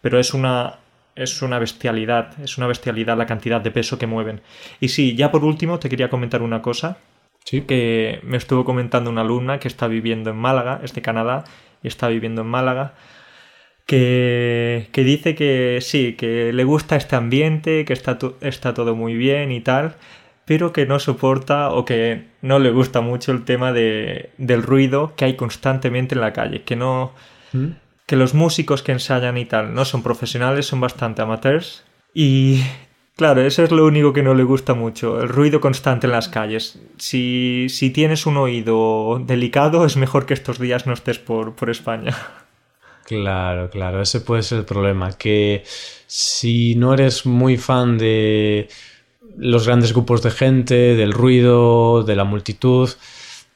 pero 0.00 0.18
es 0.18 0.34
una 0.34 0.76
es 1.16 1.42
una 1.42 1.58
bestialidad, 1.58 2.38
es 2.40 2.58
una 2.58 2.68
bestialidad 2.68 3.18
la 3.18 3.26
cantidad 3.26 3.60
de 3.60 3.72
peso 3.72 3.98
que 3.98 4.06
mueven. 4.06 4.40
Y 4.78 4.88
sí, 4.88 5.16
ya 5.16 5.32
por 5.32 5.44
último 5.44 5.80
te 5.80 5.88
quería 5.88 6.08
comentar 6.08 6.42
una 6.42 6.62
cosa 6.62 6.98
¿Sí? 7.44 7.62
que 7.62 8.20
me 8.22 8.36
estuvo 8.36 8.64
comentando 8.64 9.10
una 9.10 9.22
alumna 9.22 9.58
que 9.58 9.66
está 9.66 9.88
viviendo 9.88 10.30
en 10.30 10.36
Málaga, 10.36 10.80
es 10.84 10.94
de 10.94 11.02
Canadá 11.02 11.42
y 11.82 11.88
está 11.88 12.06
viviendo 12.06 12.42
en 12.42 12.48
Málaga. 12.48 12.94
Que, 13.88 14.88
que 14.92 15.02
dice 15.02 15.34
que 15.34 15.78
sí, 15.80 16.12
que 16.12 16.52
le 16.52 16.64
gusta 16.64 16.96
este 16.96 17.16
ambiente, 17.16 17.86
que 17.86 17.94
está, 17.94 18.18
está 18.42 18.74
todo 18.74 18.94
muy 18.94 19.14
bien 19.14 19.50
y 19.50 19.62
tal, 19.62 19.96
pero 20.44 20.74
que 20.74 20.84
no 20.84 20.98
soporta 20.98 21.70
o 21.70 21.86
que 21.86 22.26
no 22.42 22.58
le 22.58 22.70
gusta 22.70 23.00
mucho 23.00 23.32
el 23.32 23.46
tema 23.46 23.72
de, 23.72 24.28
del 24.36 24.62
ruido 24.62 25.14
que 25.16 25.24
hay 25.24 25.36
constantemente 25.36 26.14
en 26.14 26.20
la 26.20 26.32
calle, 26.32 26.62
que 26.62 26.76
no... 26.76 27.12
¿Mm? 27.52 27.68
que 28.08 28.16
los 28.16 28.32
músicos 28.32 28.82
que 28.82 28.92
ensayan 28.92 29.36
y 29.36 29.44
tal 29.44 29.74
no 29.74 29.84
son 29.84 30.02
profesionales, 30.02 30.64
son 30.64 30.80
bastante 30.80 31.20
amateurs 31.20 31.84
y 32.14 32.62
Claro, 33.18 33.42
eso 33.42 33.64
es 33.64 33.72
lo 33.72 33.84
único 33.84 34.12
que 34.12 34.22
no 34.22 34.32
le 34.32 34.44
gusta 34.44 34.74
mucho, 34.74 35.20
el 35.20 35.28
ruido 35.28 35.60
constante 35.60 36.06
en 36.06 36.12
las 36.12 36.28
calles. 36.28 36.80
Si, 36.98 37.66
si 37.68 37.90
tienes 37.90 38.26
un 38.26 38.36
oído 38.36 39.20
delicado, 39.26 39.84
es 39.84 39.96
mejor 39.96 40.24
que 40.24 40.34
estos 40.34 40.60
días 40.60 40.86
no 40.86 40.92
estés 40.92 41.18
por, 41.18 41.56
por 41.56 41.68
España. 41.68 42.16
Claro, 43.08 43.70
claro, 43.70 44.02
ese 44.02 44.20
puede 44.20 44.42
ser 44.42 44.58
el 44.58 44.64
problema, 44.66 45.12
que 45.16 45.62
si 46.06 46.74
no 46.74 46.92
eres 46.92 47.24
muy 47.24 47.56
fan 47.56 47.96
de 47.96 48.68
los 49.38 49.66
grandes 49.66 49.94
grupos 49.94 50.22
de 50.22 50.30
gente, 50.30 50.74
del 50.94 51.12
ruido, 51.14 52.02
de 52.04 52.14
la 52.16 52.24
multitud, 52.24 52.90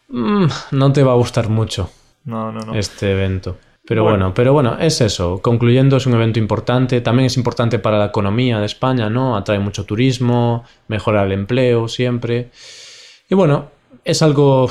mm, 0.08 0.46
no 0.70 0.92
te 0.92 1.02
va 1.02 1.12
a 1.12 1.16
gustar 1.16 1.50
mucho 1.50 1.90
No, 2.24 2.50
no, 2.50 2.60
no. 2.60 2.74
este 2.74 3.12
evento. 3.12 3.58
Pero 3.84 4.04
Bueno. 4.04 4.16
bueno. 4.18 4.34
pero 4.34 4.52
bueno, 4.54 4.78
es 4.80 5.02
eso. 5.02 5.42
Concluyendo, 5.42 5.98
es 5.98 6.06
un 6.06 6.14
evento 6.14 6.38
importante. 6.38 7.02
También 7.02 7.26
es 7.26 7.36
importante 7.36 7.78
para 7.78 7.98
la 7.98 8.06
economía 8.06 8.58
de 8.58 8.64
España, 8.66 9.10
¿no? 9.10 9.36
Atrae 9.36 9.58
mucho 9.58 9.84
turismo, 9.84 10.64
mejora 10.88 11.24
el 11.24 11.32
empleo 11.32 11.88
siempre. 11.88 12.50
Y 13.28 13.34
bueno, 13.34 13.70
es 14.04 14.22
algo 14.22 14.68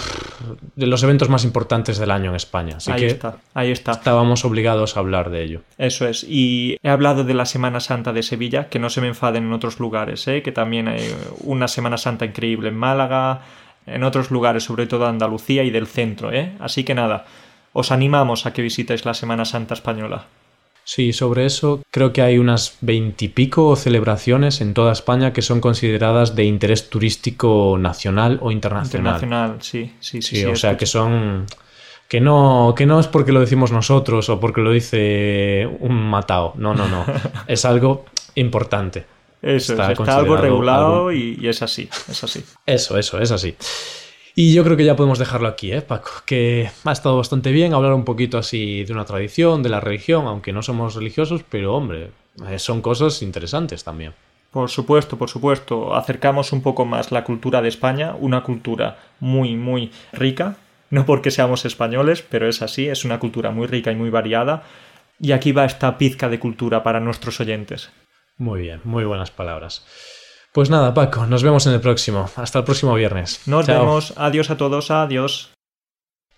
de 0.76 0.88
los 0.88 1.04
eventos 1.04 1.30
más 1.30 1.46
importantes 1.46 1.98
del 1.98 2.12
año 2.12 2.32
en 2.32 2.36
España. 2.36 2.78
Así 2.78 2.92
ahí 2.92 3.02
que 3.02 3.08
está, 3.08 3.38
ahí 3.54 3.72
está. 3.72 3.94
estábamos 3.94 4.44
obligados 4.44 4.98
a 4.98 5.00
hablar 5.00 5.30
de 5.30 5.44
ello. 5.44 5.62
Eso 5.78 6.08
es. 6.08 6.26
Y 6.28 6.78
he 6.84 6.90
hablado 6.90 7.24
de 7.24 7.34
la 7.34 7.46
Semana 7.46 7.80
Santa 7.80 8.14
de 8.14 8.24
Sevilla, 8.24 8.68
que 8.70 8.80
no 8.80 8.90
se 8.90 9.00
me 9.02 9.08
enfaden 9.08 9.46
en 9.46 9.54
otros 9.54 9.80
lugares, 9.80 10.28
¿eh? 10.28 10.42
que 10.42 10.52
también 10.52 10.88
hay 10.88 11.10
una 11.44 11.68
Semana 11.68 11.98
Santa 11.98 12.26
increíble 12.26 12.70
en 12.70 12.76
Málaga, 12.76 13.42
en 13.86 14.04
otros 14.04 14.32
lugares, 14.32 14.64
sobre 14.64 14.88
todo 14.88 15.08
Andalucía 15.08 15.64
y 15.64 15.72
del 15.72 15.88
centro. 15.88 16.32
¿eh? 16.34 16.52
Así 16.60 16.84
que 16.84 16.94
nada, 16.94 17.26
os 17.74 17.92
animamos 17.92 18.46
a 18.46 18.54
que 18.54 18.62
visitéis 18.62 19.06
la 19.06 19.14
Semana 19.14 19.46
Santa 19.46 19.74
española. 19.74 20.26
Sí, 20.94 21.14
sobre 21.14 21.46
eso 21.46 21.82
creo 21.90 22.12
que 22.12 22.22
hay 22.22 22.38
unas 22.38 22.76
veintipico 22.82 23.78
celebraciones 23.78 24.60
en 24.60 24.74
toda 24.74 24.92
España 24.92 25.32
que 25.32 25.42
son 25.42 25.62
consideradas 25.62 26.36
de 26.36 26.44
interés 26.44 26.90
turístico 26.90 27.78
nacional 27.80 28.40
o 28.42 28.52
internacional. 28.52 29.16
Internacional, 29.16 29.62
sí, 29.62 29.94
sí, 30.02 30.22
sí. 30.22 30.36
Sí, 30.36 30.46
o 30.46 30.58
sea 30.58 30.76
que 30.76 30.86
son 30.86 31.46
que 32.10 32.20
no 32.20 32.74
que 32.76 32.86
no 32.86 33.00
es 33.00 33.08
porque 33.08 33.32
lo 33.32 33.40
decimos 33.40 33.72
nosotros 33.72 34.28
o 34.28 34.42
porque 34.42 34.60
lo 34.60 34.72
dice 34.74 35.66
un 35.80 35.96
matao. 36.10 36.56
No, 36.58 36.74
no, 36.74 36.90
no. 36.90 37.06
es 37.48 37.64
algo 37.64 38.04
importante. 38.36 39.06
Eso 39.42 39.72
está 39.72 39.94
es, 39.94 39.98
está 39.98 40.18
algo 40.18 40.36
regulado 40.36 41.08
algo- 41.08 41.14
y, 41.14 41.38
y 41.40 41.48
es 41.48 41.62
así, 41.62 41.88
es 42.10 42.22
así. 42.22 42.44
Eso, 42.66 42.98
eso, 42.98 43.18
es 43.22 43.32
así. 43.32 43.56
Y 44.34 44.54
yo 44.54 44.64
creo 44.64 44.78
que 44.78 44.86
ya 44.86 44.96
podemos 44.96 45.20
dejarlo 45.20 45.48
aquí, 45.48 45.74
¿eh, 45.74 45.82
Paco? 45.82 46.10
Que 46.26 46.70
ha 46.86 46.92
estado 46.92 47.18
bastante 47.18 47.52
bien 47.52 47.74
hablar 47.74 47.94
un 47.94 48.06
poquito 48.06 48.38
así 48.38 48.84
de 48.86 48.94
una 48.94 49.06
tradición, 49.06 49.62
de 49.62 49.70
la 49.70 49.82
religión, 49.82 50.26
aunque 50.26 50.54
no 50.54 50.64
somos 50.64 50.96
religiosos, 50.96 51.44
pero 51.50 51.76
hombre, 51.76 52.12
eh, 52.48 52.60
son 52.60 52.82
cosas 52.82 53.22
interesantes 53.22 53.84
también. 53.84 54.14
Por 54.52 54.70
supuesto, 54.70 55.18
por 55.18 55.30
supuesto. 55.30 55.96
Acercamos 55.96 56.52
un 56.52 56.62
poco 56.62 56.86
más 56.86 57.12
la 57.12 57.24
cultura 57.24 57.62
de 57.62 57.70
España, 57.70 58.16
una 58.20 58.44
cultura 58.44 59.00
muy, 59.20 59.56
muy 59.56 59.92
rica. 60.14 60.58
No 60.90 61.06
porque 61.06 61.32
seamos 61.32 61.64
españoles, 61.66 62.22
pero 62.22 62.48
es 62.48 62.62
así, 62.62 62.88
es 62.88 63.06
una 63.06 63.20
cultura 63.20 63.52
muy 63.52 63.68
rica 63.68 63.92
y 63.92 63.96
muy 63.96 64.10
variada. 64.10 64.64
Y 65.20 65.32
aquí 65.32 65.52
va 65.54 65.66
esta 65.66 65.98
pizca 65.98 66.28
de 66.28 66.40
cultura 66.40 66.84
para 66.84 67.00
nuestros 67.00 67.40
oyentes. 67.40 67.92
Muy 68.38 68.62
bien, 68.62 68.82
muy 68.84 69.06
buenas 69.06 69.32
palabras. 69.32 69.86
Pues 70.54 70.70
nada, 70.70 70.94
Paco, 70.94 71.26
nos 71.26 71.44
vemos 71.44 71.66
en 71.66 71.74
el 71.74 71.80
próximo. 71.80 72.30
Hasta 72.36 72.60
el 72.60 72.66
próximo 72.66 72.94
viernes. 72.94 73.42
Nos 73.46 73.66
Chao. 73.66 73.86
vemos. 73.86 74.14
Adiós 74.18 74.50
a 74.50 74.58
todos. 74.58 74.92
Adiós. 74.92 75.52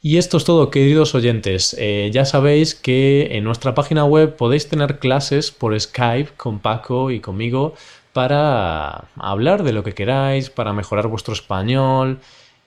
Y 0.01 0.17
esto 0.17 0.37
es 0.37 0.43
todo, 0.43 0.69
queridos 0.69 1.15
oyentes. 1.15 1.75
Eh, 1.79 2.11
ya 2.13 2.25
sabéis 2.25 2.75
que 2.75 3.29
en 3.31 3.43
nuestra 3.43 3.73
página 3.73 4.05
web 4.05 4.35
podéis 4.35 4.67
tener 4.69 4.99
clases 4.99 5.49
por 5.49 5.79
Skype 5.79 6.33
con 6.37 6.59
Paco 6.59 7.09
y 7.09 7.21
conmigo 7.21 7.73
para 8.11 9.05
hablar 9.15 9.63
de 9.63 9.73
lo 9.73 9.83
que 9.83 9.93
queráis, 9.93 10.51
para 10.51 10.73
mejorar 10.73 11.07
vuestro 11.07 11.33
español. 11.33 12.19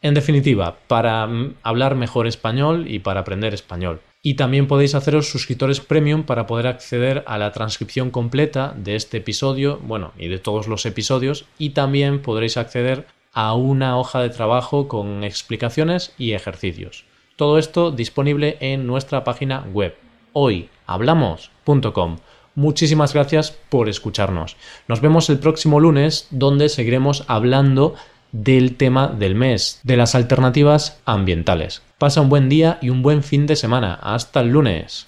En 0.02 0.14
definitiva, 0.14 0.78
para 0.88 1.28
hablar 1.62 1.94
mejor 1.94 2.26
español 2.26 2.86
y 2.88 2.98
para 2.98 3.20
aprender 3.20 3.54
español. 3.54 4.00
Y 4.26 4.34
también 4.34 4.66
podéis 4.66 4.96
haceros 4.96 5.30
suscriptores 5.30 5.78
premium 5.78 6.24
para 6.24 6.48
poder 6.48 6.66
acceder 6.66 7.22
a 7.28 7.38
la 7.38 7.52
transcripción 7.52 8.10
completa 8.10 8.74
de 8.76 8.96
este 8.96 9.18
episodio, 9.18 9.78
bueno, 9.84 10.14
y 10.18 10.26
de 10.26 10.40
todos 10.40 10.66
los 10.66 10.84
episodios, 10.84 11.44
y 11.58 11.70
también 11.70 12.22
podréis 12.22 12.56
acceder 12.56 13.06
a 13.32 13.54
una 13.54 13.96
hoja 13.96 14.20
de 14.20 14.30
trabajo 14.30 14.88
con 14.88 15.22
explicaciones 15.22 16.12
y 16.18 16.32
ejercicios. 16.32 17.04
Todo 17.36 17.56
esto 17.56 17.92
disponible 17.92 18.56
en 18.58 18.88
nuestra 18.88 19.22
página 19.22 19.64
web 19.72 19.94
hoyhablamos.com. 20.32 22.16
Muchísimas 22.56 23.14
gracias 23.14 23.52
por 23.68 23.88
escucharnos. 23.88 24.56
Nos 24.88 25.00
vemos 25.00 25.30
el 25.30 25.38
próximo 25.38 25.78
lunes 25.78 26.26
donde 26.32 26.68
seguiremos 26.68 27.22
hablando 27.28 27.94
del 28.32 28.76
tema 28.76 29.08
del 29.08 29.34
mes, 29.34 29.80
de 29.82 29.96
las 29.96 30.14
alternativas 30.14 31.00
ambientales. 31.04 31.82
Pasa 31.98 32.20
un 32.20 32.28
buen 32.28 32.48
día 32.48 32.78
y 32.82 32.90
un 32.90 33.02
buen 33.02 33.22
fin 33.22 33.46
de 33.46 33.56
semana. 33.56 33.94
Hasta 33.94 34.40
el 34.40 34.48
lunes. 34.48 35.04